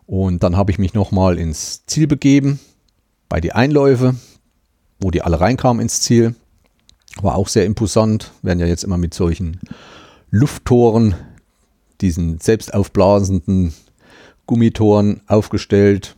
Und 0.06 0.42
dann 0.42 0.56
habe 0.56 0.70
ich 0.70 0.78
mich 0.78 0.94
nochmal 0.94 1.38
ins 1.38 1.86
Ziel 1.86 2.06
begeben, 2.06 2.60
bei 3.28 3.40
die 3.40 3.52
Einläufe, 3.52 4.14
wo 5.00 5.10
die 5.10 5.22
alle 5.22 5.40
reinkamen 5.40 5.80
ins 5.80 6.00
Ziel. 6.00 6.34
War 7.22 7.36
auch 7.36 7.48
sehr 7.48 7.64
imposant, 7.64 8.32
werden 8.42 8.58
ja 8.58 8.66
jetzt 8.66 8.84
immer 8.84 8.98
mit 8.98 9.14
solchen 9.14 9.60
Lufttoren, 10.30 11.14
diesen 12.00 12.40
selbst 12.40 12.74
aufblasenden 12.74 13.72
Gummitoren 14.46 15.20
aufgestellt. 15.26 16.16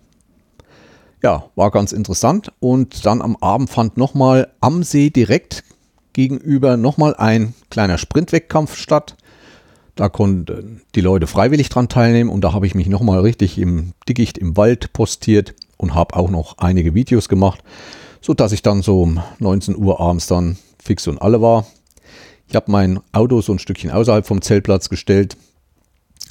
Ja, 1.22 1.50
war 1.54 1.70
ganz 1.70 1.92
interessant. 1.92 2.52
Und 2.60 3.04
dann 3.04 3.22
am 3.22 3.36
Abend 3.36 3.70
fand 3.70 3.96
nochmal 3.96 4.52
am 4.60 4.82
See 4.82 5.10
direkt 5.10 5.64
gegenüber 6.16 6.78
nochmal 6.78 7.14
ein 7.14 7.52
kleiner 7.68 7.98
Sprintwettkampf 7.98 8.74
statt. 8.74 9.16
Da 9.96 10.08
konnten 10.08 10.80
die 10.94 11.02
Leute 11.02 11.26
freiwillig 11.26 11.68
dran 11.68 11.90
teilnehmen 11.90 12.30
und 12.30 12.40
da 12.40 12.54
habe 12.54 12.66
ich 12.66 12.74
mich 12.74 12.86
nochmal 12.88 13.20
richtig 13.20 13.58
im 13.58 13.92
Dickicht 14.08 14.38
im 14.38 14.56
Wald 14.56 14.94
postiert 14.94 15.54
und 15.76 15.94
habe 15.94 16.16
auch 16.16 16.30
noch 16.30 16.56
einige 16.56 16.94
Videos 16.94 17.28
gemacht, 17.28 17.62
sodass 18.22 18.52
ich 18.52 18.62
dann 18.62 18.80
so 18.80 19.02
um 19.02 19.20
19 19.40 19.76
Uhr 19.76 20.00
abends 20.00 20.26
dann 20.26 20.56
fix 20.82 21.06
und 21.06 21.20
alle 21.20 21.42
war. 21.42 21.66
Ich 22.48 22.56
habe 22.56 22.72
mein 22.72 23.00
Auto 23.12 23.42
so 23.42 23.52
ein 23.52 23.58
Stückchen 23.58 23.90
außerhalb 23.90 24.26
vom 24.26 24.40
Zeltplatz 24.40 24.88
gestellt, 24.88 25.36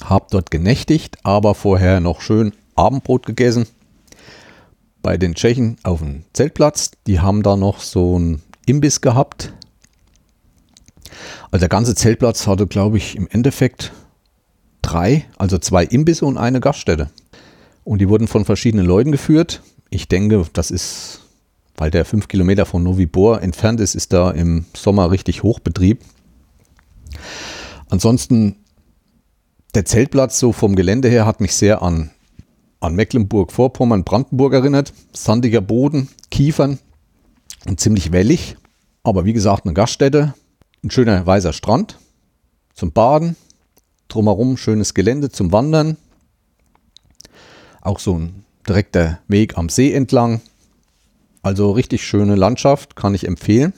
habe 0.02 0.26
dort 0.30 0.50
genächtigt, 0.50 1.18
aber 1.22 1.54
vorher 1.54 2.00
noch 2.00 2.22
schön 2.22 2.54
Abendbrot 2.74 3.24
gegessen. 3.24 3.68
Bei 5.00 5.16
den 5.16 5.36
Tschechen 5.36 5.76
auf 5.84 6.00
dem 6.00 6.24
Zeltplatz, 6.32 6.90
die 7.06 7.20
haben 7.20 7.44
da 7.44 7.54
noch 7.54 7.78
so 7.78 8.18
ein 8.18 8.42
Imbiss 8.66 9.00
gehabt. 9.00 9.52
Also 11.56 11.62
der 11.62 11.70
ganze 11.70 11.94
Zeltplatz 11.94 12.46
hatte, 12.46 12.66
glaube 12.66 12.98
ich, 12.98 13.16
im 13.16 13.28
Endeffekt 13.30 13.94
drei, 14.82 15.24
also 15.38 15.56
zwei 15.56 15.84
Imbisse 15.84 16.26
und 16.26 16.36
eine 16.36 16.60
Gaststätte. 16.60 17.08
Und 17.82 18.02
die 18.02 18.10
wurden 18.10 18.28
von 18.28 18.44
verschiedenen 18.44 18.84
Leuten 18.84 19.10
geführt. 19.10 19.62
Ich 19.88 20.06
denke, 20.06 20.44
das 20.52 20.70
ist, 20.70 21.22
weil 21.78 21.90
der 21.90 22.04
fünf 22.04 22.28
Kilometer 22.28 22.66
von 22.66 22.82
Novibor 22.82 23.40
entfernt 23.40 23.80
ist, 23.80 23.94
ist 23.94 24.12
da 24.12 24.32
im 24.32 24.66
Sommer 24.76 25.10
richtig 25.10 25.44
Hochbetrieb. 25.44 26.02
Ansonsten, 27.88 28.56
der 29.74 29.86
Zeltplatz 29.86 30.38
so 30.38 30.52
vom 30.52 30.76
Gelände 30.76 31.08
her 31.08 31.24
hat 31.24 31.40
mich 31.40 31.54
sehr 31.54 31.80
an, 31.80 32.10
an 32.80 32.94
Mecklenburg-Vorpommern, 32.96 34.04
Brandenburg 34.04 34.52
erinnert. 34.52 34.92
Sandiger 35.14 35.62
Boden, 35.62 36.10
Kiefern 36.30 36.80
und 37.66 37.80
ziemlich 37.80 38.12
wellig. 38.12 38.58
Aber 39.02 39.24
wie 39.24 39.32
gesagt, 39.32 39.64
eine 39.64 39.72
Gaststätte, 39.72 40.34
ein 40.82 40.90
schöner 40.90 41.26
weißer 41.26 41.52
Strand 41.52 41.98
zum 42.74 42.92
Baden, 42.92 43.36
drumherum 44.08 44.56
schönes 44.56 44.94
Gelände 44.94 45.30
zum 45.30 45.52
Wandern, 45.52 45.96
auch 47.80 47.98
so 47.98 48.18
ein 48.18 48.44
direkter 48.68 49.20
Weg 49.28 49.56
am 49.56 49.68
See 49.68 49.92
entlang. 49.92 50.40
Also 51.42 51.70
richtig 51.70 52.04
schöne 52.04 52.34
Landschaft, 52.34 52.96
kann 52.96 53.14
ich 53.14 53.26
empfehlen. 53.26 53.72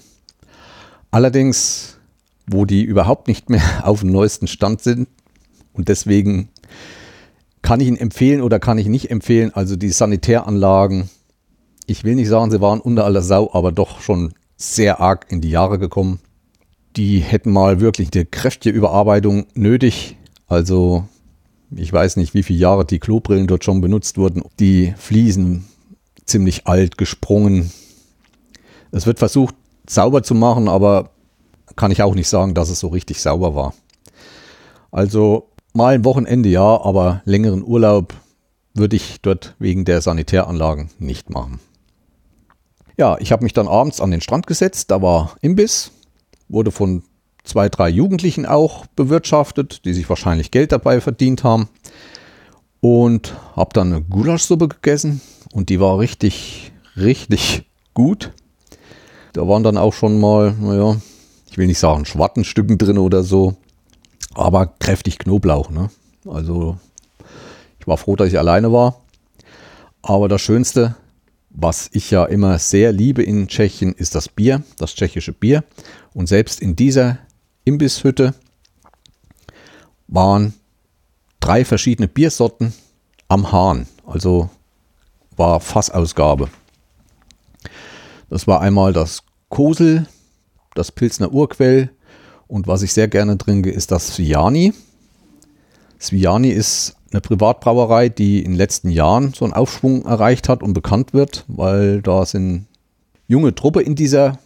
Allerdings, 1.11 1.99
wo 2.47 2.65
die 2.65 2.83
überhaupt 2.83 3.29
nicht 3.29 3.51
mehr 3.51 3.63
auf 3.85 4.01
dem 4.01 4.11
neuesten 4.11 4.47
Stand 4.47 4.83
sind 4.83 5.09
und 5.73 5.89
deswegen 5.89 6.49
kann 7.63 7.81
ich 7.81 7.89
ihn 7.89 7.97
empfehlen 7.97 8.41
oder 8.41 8.59
kann 8.59 8.79
ich 8.79 8.87
nicht 8.87 9.11
empfehlen. 9.11 9.53
Also 9.55 9.77
die 9.77 9.91
Sanitäranlagen, 9.91 11.11
ich 11.87 12.05
will 12.05 12.15
nicht 12.15 12.29
sagen, 12.29 12.51
sie 12.51 12.61
waren 12.61 12.81
unter 12.81 13.05
aller 13.05 13.23
Sau, 13.23 13.51
aber 13.53 13.73
doch 13.73 14.01
schon 14.01 14.33
sehr 14.57 15.01
arg 15.01 15.27
in 15.29 15.41
die 15.41 15.51
Jahre 15.51 15.79
gekommen. 15.79 16.21
Die 16.99 17.21
hätten 17.21 17.53
mal 17.53 17.79
wirklich 17.79 18.09
eine 18.13 18.27
kräftige 18.27 18.77
Überarbeitung 18.77 19.47
nötig. 19.55 20.17
Also 20.49 21.05
ich 21.71 21.93
weiß 21.93 22.17
nicht, 22.17 22.35
wie 22.35 22.43
viele 22.43 22.59
Jahre 22.59 22.85
die 22.85 22.99
Klobrillen 22.99 23.47
dort 23.47 23.63
schon 23.63 23.81
benutzt 23.81 24.19
wurden. 24.19 24.43
Die 24.59 24.95
Fliesen 24.97 25.69
ziemlich 26.27 26.67
alt, 26.67 26.99
gesprungen. 26.99 27.73
Es 28.91 29.07
wird 29.07 29.21
versucht, 29.21 29.55
sauber 29.89 30.25
zu 30.25 30.35
machen, 30.35 30.69
aber 30.69 31.11
kann 31.77 31.93
ich 31.93 32.03
auch 32.03 32.17
nicht 32.17 32.29
sagen, 32.29 32.55
dass 32.55 32.69
es 32.69 32.81
so 32.81 32.89
richtig 32.89 33.21
sauber 33.21 33.55
war. 33.55 33.75
Also 34.91 35.51
mal 35.75 35.95
ein 35.95 36.05
Wochenende 36.05 36.49
ja, 36.49 36.81
aber 36.83 37.23
längeren 37.25 37.63
Urlaub 37.63 38.13
würde 38.75 38.97
ich 38.97 39.21
dort 39.23 39.55
wegen 39.61 39.85
der 39.85 40.01
Sanitäranlagen 40.01 40.91
nicht 40.99 41.31
machen. 41.31 41.61
Ja, 42.97 43.17
ich 43.21 43.31
habe 43.31 43.45
mich 43.45 43.53
dann 43.53 43.69
abends 43.69 44.01
an 44.01 44.11
den 44.11 44.21
Strand 44.21 44.49
gesetzt, 44.49 44.91
da 44.91 45.01
war 45.01 45.37
Imbiss, 45.41 45.93
wurde 46.49 46.71
von 46.71 47.03
zwei, 47.45 47.69
drei 47.69 47.89
Jugendlichen 47.89 48.47
auch 48.47 48.87
bewirtschaftet, 48.87 49.85
die 49.85 49.95
sich 49.95 50.09
wahrscheinlich 50.09 50.51
Geld 50.51 50.73
dabei 50.73 51.01
verdient 51.01 51.45
haben. 51.45 51.69
Und 52.81 53.35
habe 53.57 53.71
dann 53.73 53.93
eine 53.93 54.03
Gulaschsuppe 54.03 54.69
gegessen 54.69 55.21
und 55.53 55.69
die 55.69 55.81
war 55.81 55.99
richtig, 55.99 56.73
richtig 56.97 57.65
gut. 57.93 58.31
Da 59.33 59.49
waren 59.49 59.65
dann 59.65 59.77
auch 59.77 59.93
schon 59.93 60.21
mal, 60.21 60.55
naja, 60.61 60.97
ich 61.51 61.59
will 61.59 61.67
nicht 61.67 61.81
sagen 61.81 62.05
Schwattenstücken 62.05 62.79
drin 62.79 62.99
oder 62.99 63.25
so, 63.25 63.57
aber 64.35 64.67
kräftig 64.79 65.19
Knoblauch. 65.19 65.71
Ne? 65.71 65.91
Also 66.25 66.79
ich 67.81 67.87
war 67.89 67.97
froh, 67.97 68.15
dass 68.15 68.29
ich 68.29 68.39
alleine 68.39 68.73
war. 68.73 69.01
Aber 70.03 70.29
das 70.29 70.41
Schönste, 70.41 70.95
was 71.61 71.91
ich 71.93 72.13
ja 72.13 72.25
immer 72.25 72.61
sehr 72.61 72.93
liebe 72.93 73.21
in 73.21 73.49
Tschechien, 73.49 73.93
ist 73.93 74.15
das 74.15 74.29
Bier, 74.29 74.63
das 74.79 74.95
tschechische 74.95 75.33
Bier. 75.33 75.65
Und 76.15 76.29
selbst 76.29 76.61
in 76.61 76.77
dieser 76.77 77.19
Imbisshütte 77.65 78.35
waren 80.07 80.55
drei 81.41 81.65
verschiedene 81.65 82.07
Biersorten 82.07 82.73
am 83.27 83.51
Hahn. 83.51 83.89
Also 84.07 84.51
war 85.37 85.59
Fassausgabe. 85.59 86.49
Das 88.31 88.47
war 88.47 88.61
einmal 88.61 88.93
das 88.93 89.25
Kosel, 89.49 90.07
das 90.77 90.93
Pilsner 90.93 91.33
Urquell 91.33 91.91
und 92.47 92.69
was 92.69 92.83
ich 92.83 92.93
sehr 92.93 93.09
gerne 93.09 93.37
trinke, 93.37 93.71
ist 93.71 93.91
das 93.91 94.15
Sviani. 94.15 94.75
Sviani 95.99 96.51
ist 96.51 96.95
eine 97.11 97.21
Privatbrauerei, 97.21 98.09
die 98.09 98.39
in 98.41 98.53
den 98.53 98.59
letzten 98.59 98.91
Jahren 98.91 99.33
so 99.33 99.45
einen 99.45 99.55
Aufschwung 99.55 100.05
erreicht 100.05 100.49
hat 100.49 100.63
und 100.63 100.75
bekannt 100.75 101.15
wird, 101.15 101.45
weil 101.49 102.03
da 102.03 102.27
sind 102.27 102.67
junge 103.27 103.55
Truppe 103.55 103.83
in 103.83 103.95
dieser 103.95 104.39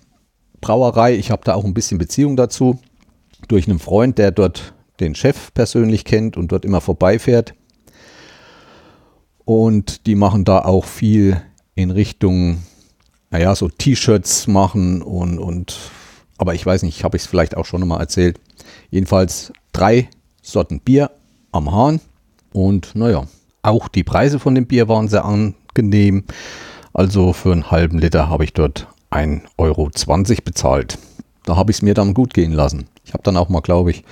Brauerei. 0.60 1.14
Ich 1.14 1.30
habe 1.30 1.42
da 1.44 1.54
auch 1.54 1.64
ein 1.64 1.74
bisschen 1.74 1.98
Beziehung 1.98 2.36
dazu. 2.36 2.78
durch 3.48 3.68
einen 3.68 3.80
Freund, 3.80 4.18
der 4.18 4.30
dort 4.30 4.72
den 5.00 5.16
Chef 5.16 5.52
persönlich 5.52 6.04
kennt 6.04 6.36
und 6.36 6.52
dort 6.52 6.64
immer 6.64 6.80
vorbeifährt. 6.80 7.54
Und 9.44 10.06
die 10.06 10.14
machen 10.14 10.44
da 10.44 10.60
auch 10.60 10.84
viel 10.84 11.42
in 11.74 11.90
Richtung, 11.90 12.62
naja, 13.30 13.56
so 13.56 13.68
T-Shirts 13.68 14.46
machen 14.46 15.02
und, 15.02 15.40
und, 15.40 15.76
aber 16.38 16.54
ich 16.54 16.64
weiß 16.64 16.84
nicht, 16.84 17.02
habe 17.02 17.16
ich 17.16 17.24
es 17.24 17.28
vielleicht 17.28 17.56
auch 17.56 17.66
schon 17.66 17.86
mal 17.86 17.98
erzählt. 17.98 18.38
Jedenfalls 18.90 19.52
drei 19.72 20.08
Sorten 20.40 20.78
Bier 20.78 21.10
am 21.50 21.72
Hahn 21.72 22.00
und 22.52 22.94
naja, 22.94 23.24
auch 23.62 23.88
die 23.88 24.04
Preise 24.04 24.38
von 24.38 24.54
dem 24.54 24.66
Bier 24.66 24.88
waren 24.88 25.08
sehr 25.08 25.24
angenehm. 25.24 26.24
Also 26.92 27.32
für 27.32 27.52
einen 27.52 27.70
halben 27.70 27.98
Liter 27.98 28.28
habe 28.28 28.44
ich 28.44 28.52
dort 28.52 28.88
1,20 29.10 29.42
Euro 29.58 29.90
bezahlt. 30.44 30.98
Da 31.44 31.56
habe 31.56 31.70
ich 31.70 31.78
es 31.78 31.82
mir 31.82 31.94
dann 31.94 32.14
gut 32.14 32.34
gehen 32.34 32.52
lassen. 32.52 32.88
Ich 33.04 33.14
habe 33.14 33.22
dann 33.22 33.36
auch 33.36 33.48
mal, 33.48 33.60
glaube 33.60 33.90
ich, 33.90 34.04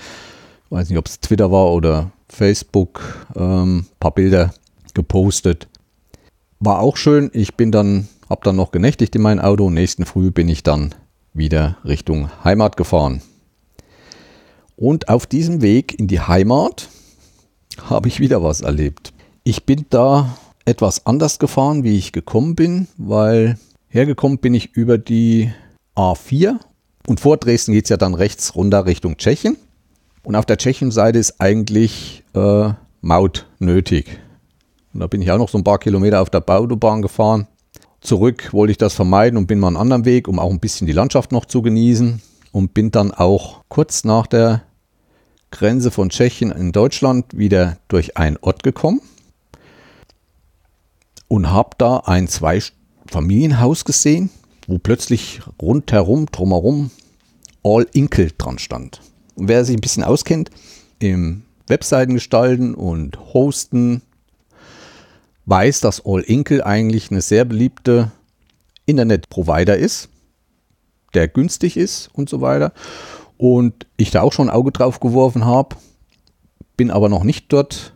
weiß 0.70 0.88
nicht, 0.88 0.98
ob 0.98 1.06
es 1.06 1.20
Twitter 1.20 1.50
war 1.50 1.72
oder 1.72 2.10
Facebook, 2.28 3.26
ähm, 3.36 3.86
paar 3.98 4.12
Bilder 4.12 4.52
gepostet. 4.94 5.68
War 6.58 6.80
auch 6.80 6.96
schön. 6.96 7.30
Ich 7.32 7.54
bin 7.54 7.72
dann, 7.72 8.08
habe 8.28 8.42
dann 8.44 8.56
noch 8.56 8.70
genächtigt 8.70 9.14
in 9.16 9.22
mein 9.22 9.40
Auto. 9.40 9.70
Nächsten 9.70 10.06
Früh 10.06 10.30
bin 10.30 10.48
ich 10.48 10.62
dann 10.62 10.94
wieder 11.32 11.78
Richtung 11.84 12.30
Heimat 12.44 12.76
gefahren. 12.76 13.22
Und 14.76 15.08
auf 15.08 15.26
diesem 15.26 15.62
Weg 15.62 15.98
in 15.98 16.06
die 16.06 16.20
Heimat 16.20 16.88
habe 17.88 18.08
ich 18.08 18.20
wieder 18.20 18.42
was 18.42 18.60
erlebt. 18.60 19.12
Ich 19.44 19.64
bin 19.64 19.86
da 19.90 20.36
etwas 20.64 21.06
anders 21.06 21.38
gefahren, 21.38 21.84
wie 21.84 21.96
ich 21.96 22.12
gekommen 22.12 22.54
bin, 22.54 22.88
weil 22.98 23.58
hergekommen 23.88 24.38
bin 24.38 24.54
ich 24.54 24.74
über 24.74 24.98
die 24.98 25.50
A4 25.96 26.58
und 27.06 27.20
vor 27.20 27.36
Dresden 27.36 27.72
geht 27.72 27.86
es 27.86 27.90
ja 27.90 27.96
dann 27.96 28.14
rechts 28.14 28.54
runter 28.54 28.86
Richtung 28.86 29.16
Tschechien. 29.16 29.56
Und 30.22 30.36
auf 30.36 30.46
der 30.46 30.58
Tschechenseite 30.58 31.18
ist 31.18 31.40
eigentlich 31.40 32.24
äh, 32.34 32.70
Maut 33.00 33.46
nötig. 33.58 34.20
Und 34.92 35.00
da 35.00 35.06
bin 35.06 35.22
ich 35.22 35.30
auch 35.30 35.38
noch 35.38 35.48
so 35.48 35.58
ein 35.58 35.64
paar 35.64 35.78
Kilometer 35.78 36.20
auf 36.20 36.30
der 36.30 36.40
Bautobahn 36.40 37.00
gefahren. 37.00 37.46
Zurück 38.00 38.52
wollte 38.52 38.72
ich 38.72 38.78
das 38.78 38.94
vermeiden 38.94 39.36
und 39.38 39.46
bin 39.46 39.58
mal 39.58 39.68
einen 39.68 39.76
anderen 39.76 40.04
Weg, 40.04 40.28
um 40.28 40.38
auch 40.38 40.50
ein 40.50 40.60
bisschen 40.60 40.86
die 40.86 40.92
Landschaft 40.92 41.32
noch 41.32 41.46
zu 41.46 41.62
genießen. 41.62 42.20
Und 42.52 42.74
bin 42.74 42.90
dann 42.90 43.12
auch 43.12 43.62
kurz 43.68 44.04
nach 44.04 44.26
der 44.26 44.62
Grenze 45.50 45.90
von 45.90 46.10
Tschechien 46.10 46.50
in 46.50 46.72
Deutschland 46.72 47.36
wieder 47.36 47.78
durch 47.88 48.16
einen 48.16 48.36
Ort 48.40 48.62
gekommen 48.62 49.00
und 51.28 51.50
habe 51.50 51.70
da 51.78 51.98
ein 51.98 52.28
Zwei-Familienhaus 52.28 53.84
gesehen, 53.84 54.30
wo 54.66 54.78
plötzlich 54.78 55.40
rundherum, 55.60 56.26
drumherum, 56.26 56.90
All 57.62 57.86
Inkel 57.92 58.32
dran 58.38 58.58
stand. 58.58 59.00
Und 59.34 59.48
wer 59.48 59.64
sich 59.64 59.76
ein 59.76 59.80
bisschen 59.80 60.04
auskennt 60.04 60.50
im 60.98 61.42
Webseiten 61.66 62.14
gestalten 62.14 62.74
und 62.74 63.18
Hosten, 63.34 64.02
weiß, 65.46 65.80
dass 65.80 66.04
All 66.06 66.22
Inkle 66.22 66.64
eigentlich 66.64 67.10
eine 67.10 67.20
sehr 67.20 67.44
beliebte 67.44 68.12
Internetprovider 68.86 69.76
ist, 69.76 70.08
der 71.14 71.28
günstig 71.28 71.76
ist 71.76 72.08
und 72.12 72.28
so 72.28 72.40
weiter. 72.40 72.72
Und 73.40 73.86
ich 73.96 74.10
da 74.10 74.20
auch 74.20 74.34
schon 74.34 74.50
ein 74.50 74.54
Auge 74.54 74.70
drauf 74.70 75.00
geworfen 75.00 75.46
habe, 75.46 75.76
bin 76.76 76.90
aber 76.90 77.08
noch 77.08 77.24
nicht 77.24 77.50
dort, 77.50 77.94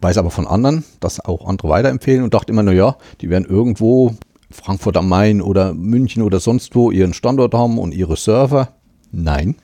weiß 0.00 0.16
aber 0.16 0.30
von 0.30 0.46
anderen, 0.46 0.84
dass 1.00 1.20
auch 1.20 1.46
andere 1.46 1.68
weiterempfehlen 1.68 2.24
und 2.24 2.32
dachte 2.32 2.50
immer, 2.50 2.62
naja, 2.62 2.96
die 3.20 3.28
werden 3.28 3.44
irgendwo 3.44 4.14
Frankfurt 4.50 4.96
am 4.96 5.06
Main 5.06 5.42
oder 5.42 5.74
München 5.74 6.22
oder 6.22 6.40
sonst 6.40 6.74
wo 6.74 6.90
ihren 6.90 7.12
Standort 7.12 7.52
haben 7.52 7.76
und 7.76 7.92
ihre 7.92 8.16
Server. 8.16 8.72
Nein, 9.12 9.56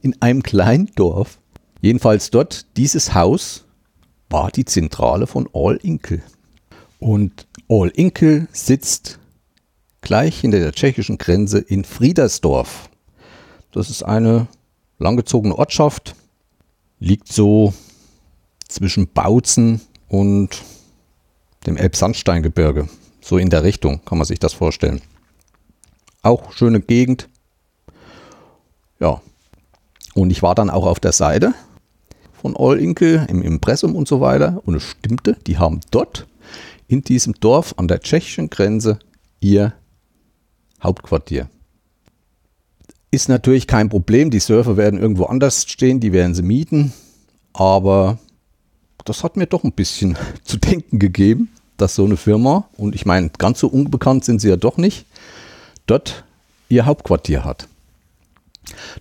in 0.00 0.16
einem 0.22 0.42
kleinen 0.42 0.90
Dorf. 0.94 1.38
Jedenfalls 1.82 2.30
dort, 2.30 2.64
dieses 2.78 3.12
Haus 3.12 3.66
war 4.30 4.50
die 4.50 4.64
Zentrale 4.64 5.26
von 5.26 5.46
All 5.52 5.76
Inkel. 5.76 6.22
Und 6.98 7.46
All 7.68 7.88
Inkel 7.88 8.48
sitzt 8.50 9.18
gleich 10.00 10.40
hinter 10.40 10.58
der 10.58 10.72
tschechischen 10.72 11.18
Grenze 11.18 11.58
in 11.58 11.84
Friedersdorf. 11.84 12.88
Das 13.72 13.88
ist 13.88 14.02
eine 14.02 14.48
langgezogene 14.98 15.56
Ortschaft, 15.56 16.14
liegt 17.00 17.32
so 17.32 17.72
zwischen 18.68 19.08
Bautzen 19.08 19.80
und 20.08 20.62
dem 21.66 21.76
Elbsandsteingebirge. 21.76 22.88
So 23.22 23.38
in 23.38 23.50
der 23.50 23.64
Richtung 23.64 24.04
kann 24.04 24.18
man 24.18 24.26
sich 24.26 24.38
das 24.38 24.52
vorstellen. 24.52 25.00
Auch 26.22 26.52
schöne 26.52 26.80
Gegend. 26.80 27.28
Ja. 29.00 29.20
Und 30.14 30.30
ich 30.30 30.42
war 30.42 30.54
dann 30.54 30.68
auch 30.68 30.84
auf 30.84 31.00
der 31.00 31.12
Seite 31.12 31.54
von 32.34 32.54
All 32.56 32.78
Inke 32.78 33.26
im 33.30 33.40
Impressum 33.40 33.96
und 33.96 34.06
so 34.06 34.20
weiter. 34.20 34.60
Und 34.66 34.74
es 34.74 34.84
stimmte, 34.84 35.36
die 35.46 35.58
haben 35.58 35.80
dort 35.90 36.26
in 36.88 37.02
diesem 37.02 37.32
Dorf 37.34 37.74
an 37.78 37.88
der 37.88 38.00
tschechischen 38.00 38.50
Grenze 38.50 38.98
ihr 39.40 39.72
Hauptquartier. 40.82 41.48
Ist 43.14 43.28
natürlich 43.28 43.66
kein 43.66 43.90
Problem, 43.90 44.30
die 44.30 44.40
Surfer 44.40 44.78
werden 44.78 44.98
irgendwo 44.98 45.24
anders 45.24 45.66
stehen, 45.68 46.00
die 46.00 46.14
werden 46.14 46.34
sie 46.34 46.40
mieten, 46.40 46.94
aber 47.52 48.18
das 49.04 49.22
hat 49.22 49.36
mir 49.36 49.46
doch 49.46 49.64
ein 49.64 49.72
bisschen 49.72 50.16
zu 50.44 50.56
denken 50.56 50.98
gegeben, 50.98 51.50
dass 51.76 51.94
so 51.94 52.06
eine 52.06 52.16
Firma, 52.16 52.68
und 52.78 52.94
ich 52.94 53.04
meine, 53.04 53.28
ganz 53.36 53.60
so 53.60 53.68
unbekannt 53.68 54.24
sind 54.24 54.40
sie 54.40 54.48
ja 54.48 54.56
doch 54.56 54.78
nicht, 54.78 55.04
dort 55.86 56.24
ihr 56.70 56.86
Hauptquartier 56.86 57.44
hat. 57.44 57.68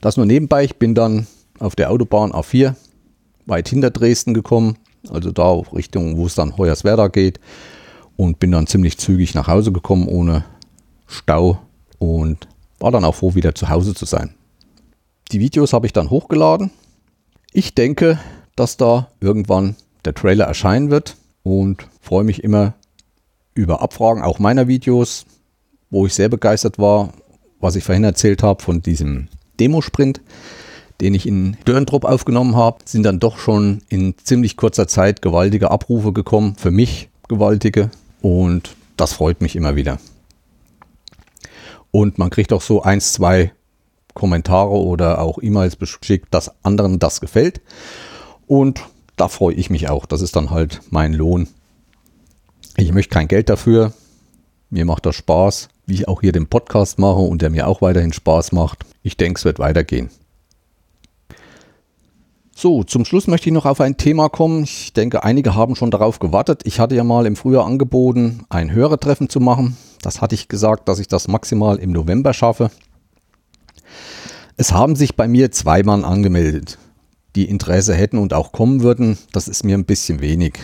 Das 0.02 0.18
nur 0.18 0.26
nebenbei, 0.26 0.66
ich 0.66 0.76
bin 0.76 0.94
dann 0.94 1.26
auf 1.60 1.78
der 1.78 1.90
Autobahn 1.90 2.34
A4 2.34 2.76
weit 3.46 3.70
hinter 3.70 3.92
Dresden 3.92 4.34
gekommen, 4.34 4.78
also 5.10 5.32
da 5.32 5.54
Richtung, 5.74 6.18
wo 6.18 6.26
es 6.26 6.36
dann 6.36 6.58
Hoyerswerda 6.58 7.08
geht 7.08 7.40
und 8.18 8.40
bin 8.40 8.52
dann 8.52 8.68
ziemlich 8.68 8.98
zügig 8.98 9.36
nach 9.36 9.48
Hause 9.48 9.72
gekommen 9.72 10.10
ohne 10.10 10.44
Stau 11.08 11.60
und 11.98 12.50
war 12.82 12.92
dann 12.92 13.06
auch 13.06 13.16
froh, 13.16 13.36
wieder 13.36 13.56
zu 13.56 13.70
Hause 13.70 13.94
zu 13.94 14.06
sein. 14.06 14.34
Die 15.32 15.40
Videos 15.40 15.74
habe 15.74 15.86
ich 15.86 15.94
dann 15.94 16.10
hochgeladen. 16.10 16.72
Ich 17.54 17.76
denke, 17.76 18.20
dass 18.56 18.78
da 18.78 19.08
irgendwann 19.20 19.76
der 20.04 20.14
Trailer 20.14 20.46
erscheinen 20.46 20.90
wird 20.90 21.16
und 21.44 21.88
freue 22.02 22.24
mich 22.24 22.44
immer 22.44 22.74
über 23.54 23.82
Abfragen, 23.82 24.24
auch 24.24 24.40
meiner 24.40 24.68
Videos, 24.68 25.26
wo 25.90 26.06
ich 26.06 26.14
sehr 26.14 26.30
begeistert 26.30 26.80
war, 26.80 27.14
was 27.60 27.76
ich 27.76 27.84
vorhin 27.84 28.04
erzählt 28.04 28.44
habe 28.44 28.64
von 28.64 28.82
diesem 28.82 29.28
Demosprint, 29.60 30.22
den 31.02 31.14
ich 31.14 31.28
in 31.28 31.58
Dörntrupp 31.66 32.06
aufgenommen 32.06 32.56
habe, 32.56 32.80
sind 32.86 33.04
dann 33.04 33.20
doch 33.20 33.38
schon 33.38 33.82
in 33.90 34.16
ziemlich 34.24 34.56
kurzer 34.58 34.88
Zeit 34.88 35.22
gewaltige 35.22 35.70
Abrufe 35.70 36.14
gekommen, 36.14 36.56
für 36.58 36.72
mich 36.72 37.10
gewaltige 37.28 37.92
und 38.22 38.76
das 38.98 39.14
freut 39.14 39.42
mich 39.42 39.56
immer 39.56 39.76
wieder. 39.76 40.00
Und 41.92 42.18
man 42.18 42.30
kriegt 42.30 42.54
auch 42.54 42.62
so 42.62 42.82
eins, 42.82 43.14
zwei 43.14 43.52
Kommentare 44.14 44.72
oder 44.72 45.20
auch 45.20 45.42
E-Mails 45.42 45.76
beschickt, 45.76 46.34
dass 46.34 46.52
anderen 46.64 47.00
das 47.00 47.22
gefällt. 47.22 47.62
Und 48.48 48.82
da 49.18 49.28
freue 49.28 49.56
ich 49.56 49.70
mich 49.70 49.90
auch. 49.90 50.06
Das 50.06 50.22
ist 50.22 50.36
dann 50.36 50.52
halt 50.52 50.82
mein 50.90 51.14
Lohn. 51.14 51.48
Ich 52.78 52.94
möchte 52.94 53.14
kein 53.14 53.28
Geld 53.28 53.50
dafür. 53.50 53.94
Mir 54.70 54.86
macht 54.86 55.06
das 55.06 55.16
Spaß, 55.16 55.70
wie 55.86 55.96
ich 55.96 56.08
auch 56.08 56.22
hier 56.22 56.32
den 56.32 56.48
Podcast 56.48 56.98
mache 56.98 57.20
und 57.20 57.42
der 57.42 57.50
mir 57.50 57.68
auch 57.68 57.82
weiterhin 57.82 58.14
Spaß 58.14 58.54
macht. 58.54 58.86
Ich 59.04 59.18
denke, 59.18 59.38
es 59.38 59.46
wird 59.46 59.60
weitergehen. 59.60 60.10
So, 62.62 62.84
zum 62.84 63.06
Schluss 63.06 63.26
möchte 63.26 63.50
ich 63.50 63.54
noch 63.56 63.66
auf 63.66 63.82
ein 63.82 63.98
Thema 63.98 64.30
kommen. 64.30 64.66
Ich 64.66 64.94
denke, 64.94 65.24
einige 65.24 65.56
haben 65.56 65.76
schon 65.76 65.90
darauf 65.90 66.20
gewartet. 66.20 66.62
Ich 66.66 66.80
hatte 66.80 66.94
ja 66.94 67.04
mal 67.04 67.26
im 67.26 67.36
Frühjahr 67.36 67.66
angeboten, 67.66 68.46
ein 68.50 68.72
Hörertreffen 68.72 69.30
zu 69.30 69.40
machen. 69.40 69.78
Das 70.04 70.22
hatte 70.22 70.36
ich 70.36 70.48
gesagt, 70.48 70.88
dass 70.88 71.00
ich 71.00 71.08
das 71.08 71.28
maximal 71.28 71.78
im 71.78 71.92
November 71.92 72.36
schaffe. 72.36 72.70
Es 74.58 74.74
haben 74.74 74.96
sich 74.96 75.16
bei 75.16 75.28
mir 75.28 75.50
zwei 75.50 75.82
Mann 75.82 76.06
angemeldet, 76.06 76.78
die 77.36 77.50
Interesse 77.50 77.96
hätten 77.96 78.20
und 78.20 78.32
auch 78.32 78.52
kommen 78.52 78.84
würden. 78.84 79.18
Das 79.32 79.48
ist 79.48 79.64
mir 79.64 79.76
ein 79.76 79.86
bisschen 79.86 80.22
wenig. 80.22 80.60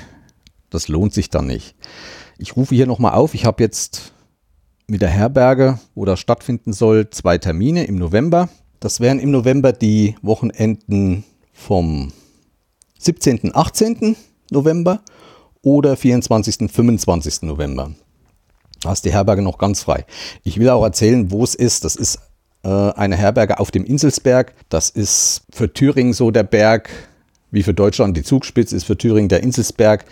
Das 0.70 0.90
lohnt 0.90 1.16
sich 1.16 1.32
dann 1.32 1.48
nicht. 1.48 1.74
Ich 2.38 2.56
rufe 2.56 2.76
hier 2.76 2.86
nochmal 2.86 3.14
auf. 3.14 3.34
Ich 3.34 3.46
habe 3.46 3.64
jetzt 3.64 4.14
mit 4.86 5.02
der 5.02 5.10
Herberge, 5.10 5.80
wo 5.96 6.06
das 6.06 6.20
stattfinden 6.20 6.74
soll, 6.74 7.10
zwei 7.10 7.40
Termine 7.40 7.86
im 7.86 7.96
November. 7.96 8.50
Das 8.80 9.00
wären 9.00 9.18
im 9.18 9.32
November 9.32 9.74
die 9.74 10.14
Wochenenden 10.22 11.24
vom 11.58 12.14
17. 13.00 13.54
18. 13.54 14.16
November 14.52 15.02
oder 15.62 15.98
24. 15.98 16.72
25. 16.72 17.42
November. 17.42 17.92
Da 18.82 18.94
ist 18.94 19.04
die 19.04 19.12
Herberge 19.12 19.42
noch 19.42 19.58
ganz 19.58 19.82
frei. 19.82 20.06
Ich 20.44 20.60
will 20.60 20.70
auch 20.70 20.84
erzählen, 20.84 21.32
wo 21.32 21.44
es 21.44 21.56
ist. 21.56 21.84
Das 21.84 21.96
ist 21.96 22.20
äh, 22.64 22.70
eine 22.70 23.18
Herberge 23.18 23.60
auf 23.60 23.72
dem 23.72 23.84
Inselsberg. 23.84 24.54
Das 24.70 24.90
ist 24.90 25.42
für 25.52 25.74
Thüringen 25.74 26.14
so 26.14 26.32
der 26.32 26.44
Berg, 26.44 26.90
wie 27.52 27.64
für 27.64 27.74
Deutschland 27.74 28.16
die 28.16 28.24
Zugspitze 28.24 28.76
ist 28.76 28.86
für 28.86 28.98
Thüringen 28.98 29.30
der 29.30 29.42
Inselsberg. 29.42 30.06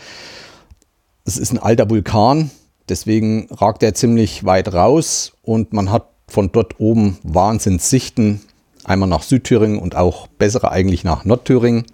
Es 1.25 1.38
ist 1.38 1.51
ein 1.51 1.60
alter 1.60 1.89
Vulkan, 1.89 2.51
deswegen 2.89 3.47
ragt 3.51 3.81
er 3.84 3.93
ziemlich 3.93 4.45
weit 4.45 4.73
raus 4.73 5.34
und 5.41 5.73
man 5.73 5.91
hat 5.91 6.10
von 6.27 6.51
dort 6.51 6.79
oben 6.79 7.17
Wahnsinnssichten 7.23 8.41
Einmal 8.86 9.10
nach 9.10 9.24
Südthüringen 9.24 9.80
und 9.80 9.95
auch 9.95 10.28
bessere 10.28 10.71
eigentlich 10.71 11.04
nach 11.04 11.26
Nordthüringen, 11.26 11.86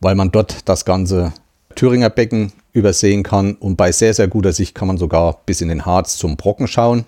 weil 0.00 0.14
man 0.14 0.30
dort 0.30 0.68
das 0.68 0.84
ganze 0.84 1.32
Thüringer 1.74 2.10
Becken 2.10 2.52
übersehen 2.72 3.22
kann. 3.22 3.54
Und 3.54 3.76
bei 3.76 3.92
sehr, 3.92 4.14
sehr 4.14 4.28
guter 4.28 4.52
Sicht 4.52 4.74
kann 4.74 4.88
man 4.88 4.98
sogar 4.98 5.40
bis 5.46 5.60
in 5.60 5.68
den 5.68 5.86
Harz 5.86 6.16
zum 6.16 6.36
Brocken 6.36 6.68
schauen. 6.68 7.06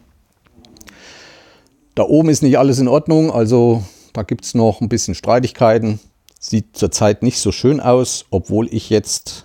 Da 1.94 2.02
oben 2.02 2.30
ist 2.30 2.42
nicht 2.42 2.58
alles 2.58 2.78
in 2.78 2.88
Ordnung, 2.88 3.30
also 3.30 3.84
da 4.12 4.22
gibt 4.22 4.44
es 4.44 4.54
noch 4.54 4.80
ein 4.80 4.88
bisschen 4.88 5.14
Streitigkeiten. 5.14 6.00
Sieht 6.40 6.76
zurzeit 6.76 7.22
nicht 7.22 7.38
so 7.38 7.52
schön 7.52 7.80
aus, 7.80 8.26
obwohl 8.30 8.72
ich 8.72 8.90
jetzt 8.90 9.44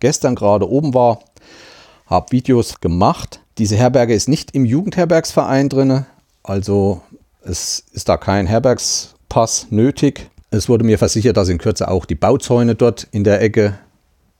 gestern 0.00 0.34
gerade 0.34 0.68
oben 0.68 0.94
war, 0.94 1.20
habe 2.06 2.32
Videos 2.32 2.80
gemacht. 2.80 3.40
Diese 3.58 3.76
Herberge 3.76 4.14
ist 4.14 4.28
nicht 4.28 4.50
im 4.52 4.64
Jugendherbergsverein 4.64 5.68
drin, 5.68 6.04
also 6.42 7.00
es 7.48 7.84
ist 7.92 8.08
da 8.08 8.16
kein 8.16 8.46
Herbergspass 8.46 9.68
nötig. 9.70 10.30
Es 10.50 10.68
wurde 10.68 10.84
mir 10.84 10.98
versichert, 10.98 11.36
dass 11.36 11.48
in 11.48 11.58
Kürze 11.58 11.88
auch 11.88 12.04
die 12.04 12.14
Bauzäune 12.14 12.74
dort 12.74 13.06
in 13.10 13.24
der 13.24 13.40
Ecke 13.40 13.78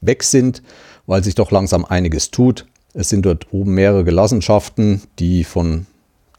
weg 0.01 0.23
sind, 0.23 0.63
weil 1.07 1.23
sich 1.23 1.35
doch 1.35 1.51
langsam 1.51 1.85
einiges 1.85 2.31
tut. 2.31 2.67
Es 2.95 3.09
sind 3.09 3.27
dort 3.27 3.53
oben 3.53 3.75
mehrere 3.75 4.05
Gelassenschaften, 4.05 5.03
die 5.19 5.45
von 5.45 5.87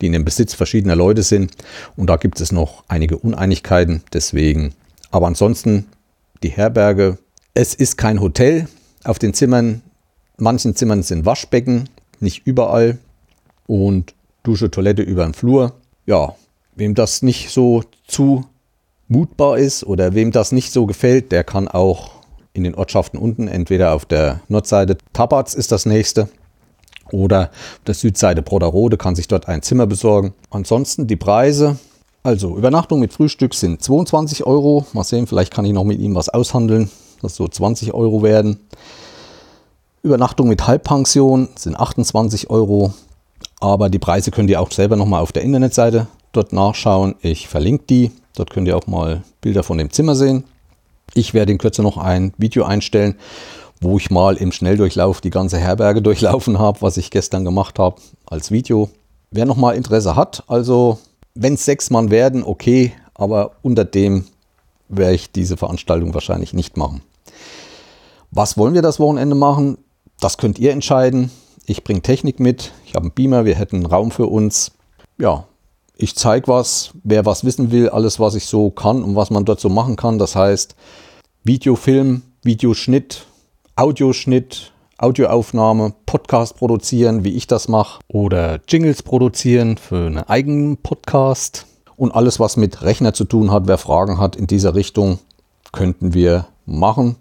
die 0.01 0.07
in 0.07 0.13
dem 0.13 0.25
Besitz 0.25 0.53
verschiedener 0.53 0.95
Leute 0.95 1.23
sind. 1.23 1.53
Und 1.95 2.07
da 2.07 2.17
gibt 2.17 2.39
es 2.39 2.51
noch 2.51 2.83
einige 2.87 3.17
Uneinigkeiten. 3.17 4.03
Deswegen. 4.13 4.73
Aber 5.09 5.27
ansonsten 5.27 5.87
die 6.43 6.49
Herberge. 6.49 7.17
Es 7.53 7.73
ist 7.73 7.97
kein 7.97 8.21
Hotel. 8.21 8.67
Auf 9.03 9.17
den 9.17 9.33
Zimmern, 9.33 9.81
manchen 10.37 10.75
Zimmern 10.75 11.01
sind 11.01 11.25
Waschbecken, 11.25 11.89
nicht 12.19 12.45
überall. 12.45 12.99
Und 13.65 14.13
Dusche, 14.43 14.69
Toilette 14.69 15.01
über 15.01 15.23
den 15.23 15.33
Flur. 15.33 15.73
Ja, 16.05 16.35
wem 16.77 16.95
das 16.95 17.21
nicht 17.21 17.49
so 17.49 17.83
zumutbar 18.07 19.57
ist 19.57 19.83
oder 19.83 20.13
wem 20.13 20.31
das 20.31 20.51
nicht 20.51 20.71
so 20.71 20.85
gefällt, 20.85 21.31
der 21.31 21.43
kann 21.43 21.67
auch 21.67 22.11
in 22.53 22.63
den 22.63 22.75
Ortschaften 22.75 23.17
unten, 23.17 23.47
entweder 23.47 23.93
auf 23.93 24.05
der 24.05 24.41
Nordseite 24.47 24.97
Tabatz 25.13 25.53
ist 25.53 25.71
das 25.71 25.85
nächste 25.85 26.29
oder 27.11 27.43
auf 27.43 27.81
der 27.85 27.93
Südseite 27.93 28.41
Broderode 28.41 28.97
kann 28.97 29.15
sich 29.15 29.27
dort 29.27 29.47
ein 29.47 29.61
Zimmer 29.61 29.87
besorgen. 29.87 30.33
Ansonsten 30.49 31.07
die 31.07 31.15
Preise, 31.15 31.77
also 32.23 32.57
Übernachtung 32.57 32.99
mit 32.99 33.13
Frühstück 33.13 33.53
sind 33.53 33.81
22 33.81 34.45
Euro. 34.45 34.85
Mal 34.93 35.03
sehen, 35.03 35.27
vielleicht 35.27 35.53
kann 35.53 35.65
ich 35.65 35.73
noch 35.73 35.83
mit 35.83 35.99
ihm 35.99 36.15
was 36.15 36.29
aushandeln, 36.29 36.89
dass 37.21 37.35
so 37.35 37.47
20 37.47 37.93
Euro 37.93 38.23
werden. 38.23 38.59
Übernachtung 40.03 40.47
mit 40.47 40.67
Halbpension 40.67 41.49
sind 41.55 41.79
28 41.79 42.49
Euro. 42.49 42.93
Aber 43.59 43.89
die 43.89 43.99
Preise 43.99 44.31
könnt 44.31 44.49
ihr 44.49 44.61
auch 44.61 44.71
selber 44.71 44.95
nochmal 44.95 45.21
auf 45.21 45.31
der 45.31 45.43
Internetseite 45.43 46.07
dort 46.37 46.53
nachschauen. 46.53 47.15
Ich 47.21 47.47
verlinke 47.47 47.85
die. 47.89 48.11
Dort 48.35 48.51
könnt 48.51 48.67
ihr 48.67 48.77
auch 48.77 48.87
mal 48.87 49.23
Bilder 49.41 49.63
von 49.63 49.77
dem 49.77 49.91
Zimmer 49.91 50.15
sehen. 50.15 50.43
Ich 51.13 51.33
werde 51.33 51.51
in 51.51 51.57
Kürze 51.57 51.81
noch 51.81 51.97
ein 51.97 52.33
Video 52.37 52.63
einstellen, 52.63 53.15
wo 53.81 53.97
ich 53.97 54.11
mal 54.11 54.37
im 54.37 54.51
Schnelldurchlauf 54.51 55.21
die 55.21 55.29
ganze 55.29 55.57
Herberge 55.57 56.01
durchlaufen 56.03 56.59
habe, 56.59 56.81
was 56.81 56.97
ich 56.97 57.11
gestern 57.11 57.43
gemacht 57.43 57.79
habe 57.79 58.01
als 58.25 58.51
Video. 58.51 58.89
Wer 59.31 59.45
noch 59.45 59.57
mal 59.57 59.75
Interesse 59.75 60.15
hat, 60.15 60.43
also 60.47 60.99
wenn 61.35 61.55
es 61.55 61.65
sechs 61.65 61.89
Mann 61.89 62.11
werden, 62.11 62.43
okay, 62.43 62.93
aber 63.13 63.51
unter 63.61 63.83
dem 63.83 64.25
werde 64.89 65.15
ich 65.15 65.31
diese 65.31 65.57
Veranstaltung 65.57 66.13
wahrscheinlich 66.13 66.53
nicht 66.53 66.77
machen. 66.77 67.01
Was 68.31 68.57
wollen 68.57 68.73
wir 68.73 68.81
das 68.81 68.99
Wochenende 68.99 69.35
machen? 69.35 69.77
Das 70.19 70.37
könnt 70.37 70.59
ihr 70.59 70.71
entscheiden. 70.71 71.31
Ich 71.65 71.83
bringe 71.83 72.01
Technik 72.01 72.39
mit. 72.39 72.71
Ich 72.85 72.95
habe 72.95 73.05
einen 73.05 73.13
Beamer. 73.13 73.45
Wir 73.45 73.55
hätten 73.55 73.85
Raum 73.85 74.11
für 74.11 74.27
uns. 74.27 74.71
Ja, 75.17 75.45
ich 75.97 76.15
zeige 76.15 76.47
was. 76.47 76.91
Wer 77.03 77.25
was 77.25 77.43
wissen 77.43 77.71
will, 77.71 77.89
alles, 77.89 78.19
was 78.19 78.35
ich 78.35 78.45
so 78.45 78.69
kann 78.69 79.03
und 79.03 79.15
was 79.15 79.29
man 79.29 79.45
dort 79.45 79.59
so 79.59 79.69
machen 79.69 79.95
kann. 79.95 80.19
Das 80.19 80.35
heißt, 80.35 80.75
Videofilm, 81.43 82.21
Videoschnitt, 82.43 83.25
Audioschnitt, 83.75 84.71
Audioaufnahme, 84.99 85.93
Podcast 86.05 86.57
produzieren, 86.57 87.23
wie 87.23 87.35
ich 87.35 87.47
das 87.47 87.67
mache, 87.67 87.99
oder 88.07 88.59
Jingles 88.67 89.03
produzieren 89.03 89.77
für 89.77 90.07
einen 90.07 90.17
eigenen 90.19 90.77
Podcast. 90.77 91.65
Und 91.95 92.11
alles, 92.13 92.39
was 92.39 92.57
mit 92.57 92.83
Rechner 92.83 93.13
zu 93.13 93.25
tun 93.25 93.51
hat, 93.51 93.67
wer 93.67 93.79
Fragen 93.79 94.19
hat 94.19 94.35
in 94.35 94.45
dieser 94.45 94.75
Richtung, 94.75 95.17
könnten 95.71 96.13
wir 96.13 96.47
machen. 96.65 97.15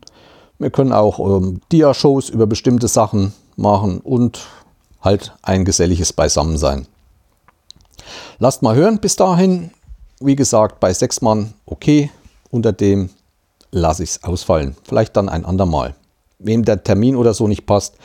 Wir 0.58 0.70
können 0.70 0.92
auch 0.92 1.18
ähm, 1.18 1.60
Dia-Shows 1.72 2.28
über 2.28 2.46
bestimmte 2.46 2.88
Sachen 2.88 3.32
machen 3.56 4.00
und 4.00 4.46
halt 5.00 5.34
ein 5.42 5.64
geselliges 5.64 6.12
Beisammensein. 6.12 6.86
Lasst 8.38 8.62
mal 8.62 8.74
hören 8.74 8.98
bis 8.98 9.16
dahin. 9.16 9.70
Wie 10.20 10.36
gesagt, 10.36 10.80
bei 10.80 10.92
sechs 10.92 11.20
Mann 11.20 11.54
okay. 11.66 12.10
Unter 12.50 12.72
dem 12.72 13.10
lasse 13.70 14.02
ich 14.02 14.10
es 14.10 14.24
ausfallen. 14.24 14.76
Vielleicht 14.84 15.16
dann 15.16 15.28
ein 15.28 15.44
andermal. 15.44 15.94
Wem 16.38 16.64
der 16.64 16.82
Termin 16.82 17.16
oder 17.16 17.34
so 17.34 17.48
nicht 17.48 17.66
passt, 17.66 17.96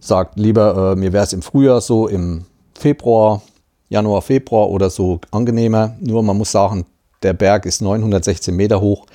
sagt 0.00 0.38
lieber, 0.38 0.92
äh, 0.92 0.96
mir 0.96 1.12
wäre 1.12 1.24
es 1.24 1.32
im 1.32 1.42
Frühjahr 1.42 1.80
so, 1.80 2.08
im 2.08 2.44
Februar, 2.74 3.42
Januar, 3.88 4.22
Februar 4.22 4.68
oder 4.68 4.90
so 4.90 5.20
angenehmer. 5.30 5.96
Nur 6.00 6.22
man 6.22 6.36
muss 6.36 6.52
sagen, 6.52 6.86
der 7.22 7.32
Berg 7.32 7.66
ist 7.66 7.82
916 7.82 8.54
Meter 8.54 8.80
hoch. 8.80 9.06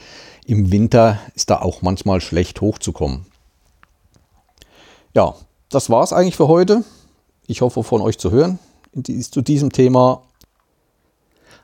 Im 0.46 0.72
Winter 0.72 1.20
ist 1.36 1.50
da 1.50 1.62
auch 1.62 1.82
manchmal 1.82 2.22
schlecht 2.22 2.60
hochzukommen. 2.60 3.26
Ja, 5.13 5.36
das 5.70 5.89
war 5.89 6.04
es 6.04 6.12
eigentlich 6.12 6.36
für 6.36 6.48
heute. 6.48 6.84
Ich 7.48 7.62
hoffe 7.62 7.84
von 7.84 8.02
euch 8.02 8.18
zu 8.18 8.32
hören 8.32 8.60
zu 9.01 9.41
diesem 9.41 9.71
Thema. 9.71 10.21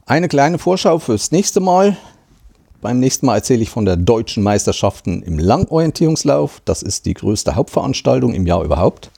Eine 0.06 0.28
kleine 0.28 0.58
Vorschau 0.58 1.00
fürs 1.00 1.32
nächste 1.32 1.60
Mal. 1.60 1.98
Beim 2.82 3.00
nächsten 3.00 3.26
Mal 3.26 3.36
erzähle 3.36 3.62
ich 3.62 3.70
von 3.70 3.86
der 3.86 3.98
deutschen 3.98 4.42
Meisterschaften 4.42 5.22
im 5.22 5.38
Langorientierungslauf. 5.38 6.62
Das 6.66 6.82
ist 6.82 7.06
die 7.06 7.14
größte 7.14 7.56
Hauptveranstaltung 7.56 8.34
im 8.34 8.48
Jahr 8.48 8.64
überhaupt. 8.64 9.12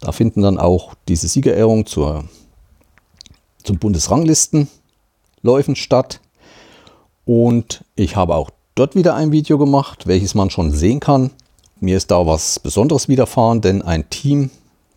Da 0.00 0.12
finden 0.12 0.42
dann 0.42 0.58
auch 0.58 0.94
diese 1.08 1.26
Siegerehrungen 1.26 1.86
zur, 1.86 2.24
zum 3.64 3.78
Bundesranglistenläufen 3.78 5.74
statt. 5.74 6.20
Und 7.24 7.84
ich 7.96 8.14
habe 8.14 8.34
auch 8.34 8.50
dort 8.74 8.94
wieder 8.94 9.14
ein 9.14 9.32
Video 9.32 9.58
gemacht, 9.58 10.06
welches 10.06 10.34
man 10.34 10.50
schon 10.50 10.70
sehen 10.70 11.00
kann. 11.00 11.30
Mir 11.80 11.96
ist 11.96 12.10
da 12.10 12.26
was 12.26 12.60
Besonderes 12.60 13.08
widerfahren, 13.08 13.60
denn 13.62 13.82
ein 13.82 14.08
Team 14.10 14.50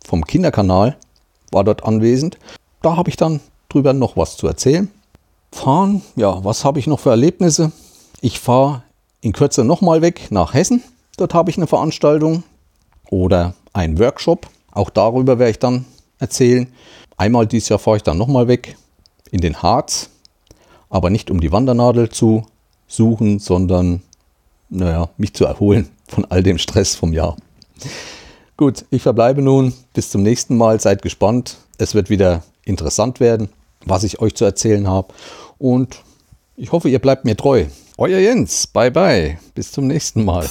vom 0.04 0.24
Kinderkanal 0.24 0.96
war 1.50 1.64
dort 1.64 1.84
anwesend. 1.84 2.38
Da 2.82 2.96
habe 2.96 3.10
ich 3.10 3.16
dann 3.16 3.40
drüber 3.68 3.92
noch 3.92 4.16
was 4.16 4.36
zu 4.36 4.46
erzählen. 4.46 4.90
Fahren, 5.52 6.02
ja, 6.16 6.44
was 6.44 6.64
habe 6.64 6.78
ich 6.78 6.86
noch 6.86 7.00
für 7.00 7.10
Erlebnisse? 7.10 7.72
Ich 8.20 8.38
fahre 8.40 8.82
in 9.20 9.32
Kürze 9.32 9.64
nochmal 9.64 10.02
weg 10.02 10.28
nach 10.30 10.54
Hessen. 10.54 10.82
Dort 11.16 11.34
habe 11.34 11.50
ich 11.50 11.56
eine 11.56 11.66
Veranstaltung 11.66 12.44
oder 13.10 13.54
ein 13.72 13.98
Workshop. 13.98 14.48
Auch 14.72 14.90
darüber 14.90 15.38
werde 15.38 15.50
ich 15.50 15.58
dann 15.58 15.84
erzählen. 16.18 16.68
Einmal 17.16 17.46
dieses 17.46 17.68
Jahr 17.68 17.78
fahre 17.78 17.98
ich 17.98 18.02
dann 18.02 18.18
nochmal 18.18 18.48
weg 18.48 18.76
in 19.30 19.40
den 19.40 19.62
Harz, 19.62 20.10
aber 20.88 21.10
nicht 21.10 21.30
um 21.30 21.40
die 21.40 21.52
Wandernadel 21.52 22.08
zu 22.08 22.46
suchen, 22.86 23.38
sondern 23.38 24.02
naja, 24.68 25.08
mich 25.16 25.34
zu 25.34 25.44
erholen 25.44 25.88
von 26.06 26.24
all 26.26 26.42
dem 26.42 26.58
Stress 26.58 26.94
vom 26.94 27.12
Jahr. 27.12 27.36
Gut, 28.60 28.84
ich 28.90 29.00
verbleibe 29.00 29.40
nun. 29.40 29.72
Bis 29.94 30.10
zum 30.10 30.22
nächsten 30.22 30.54
Mal. 30.54 30.78
Seid 30.80 31.00
gespannt. 31.00 31.56
Es 31.78 31.94
wird 31.94 32.10
wieder 32.10 32.42
interessant 32.66 33.18
werden, 33.18 33.48
was 33.86 34.04
ich 34.04 34.20
euch 34.20 34.34
zu 34.34 34.44
erzählen 34.44 34.86
habe. 34.86 35.14
Und 35.56 36.02
ich 36.56 36.70
hoffe, 36.70 36.90
ihr 36.90 36.98
bleibt 36.98 37.24
mir 37.24 37.38
treu. 37.38 37.64
Euer 37.96 38.18
Jens. 38.18 38.66
Bye 38.66 38.90
bye. 38.90 39.38
Bis 39.54 39.72
zum 39.72 39.86
nächsten 39.86 40.26
Mal. 40.26 40.46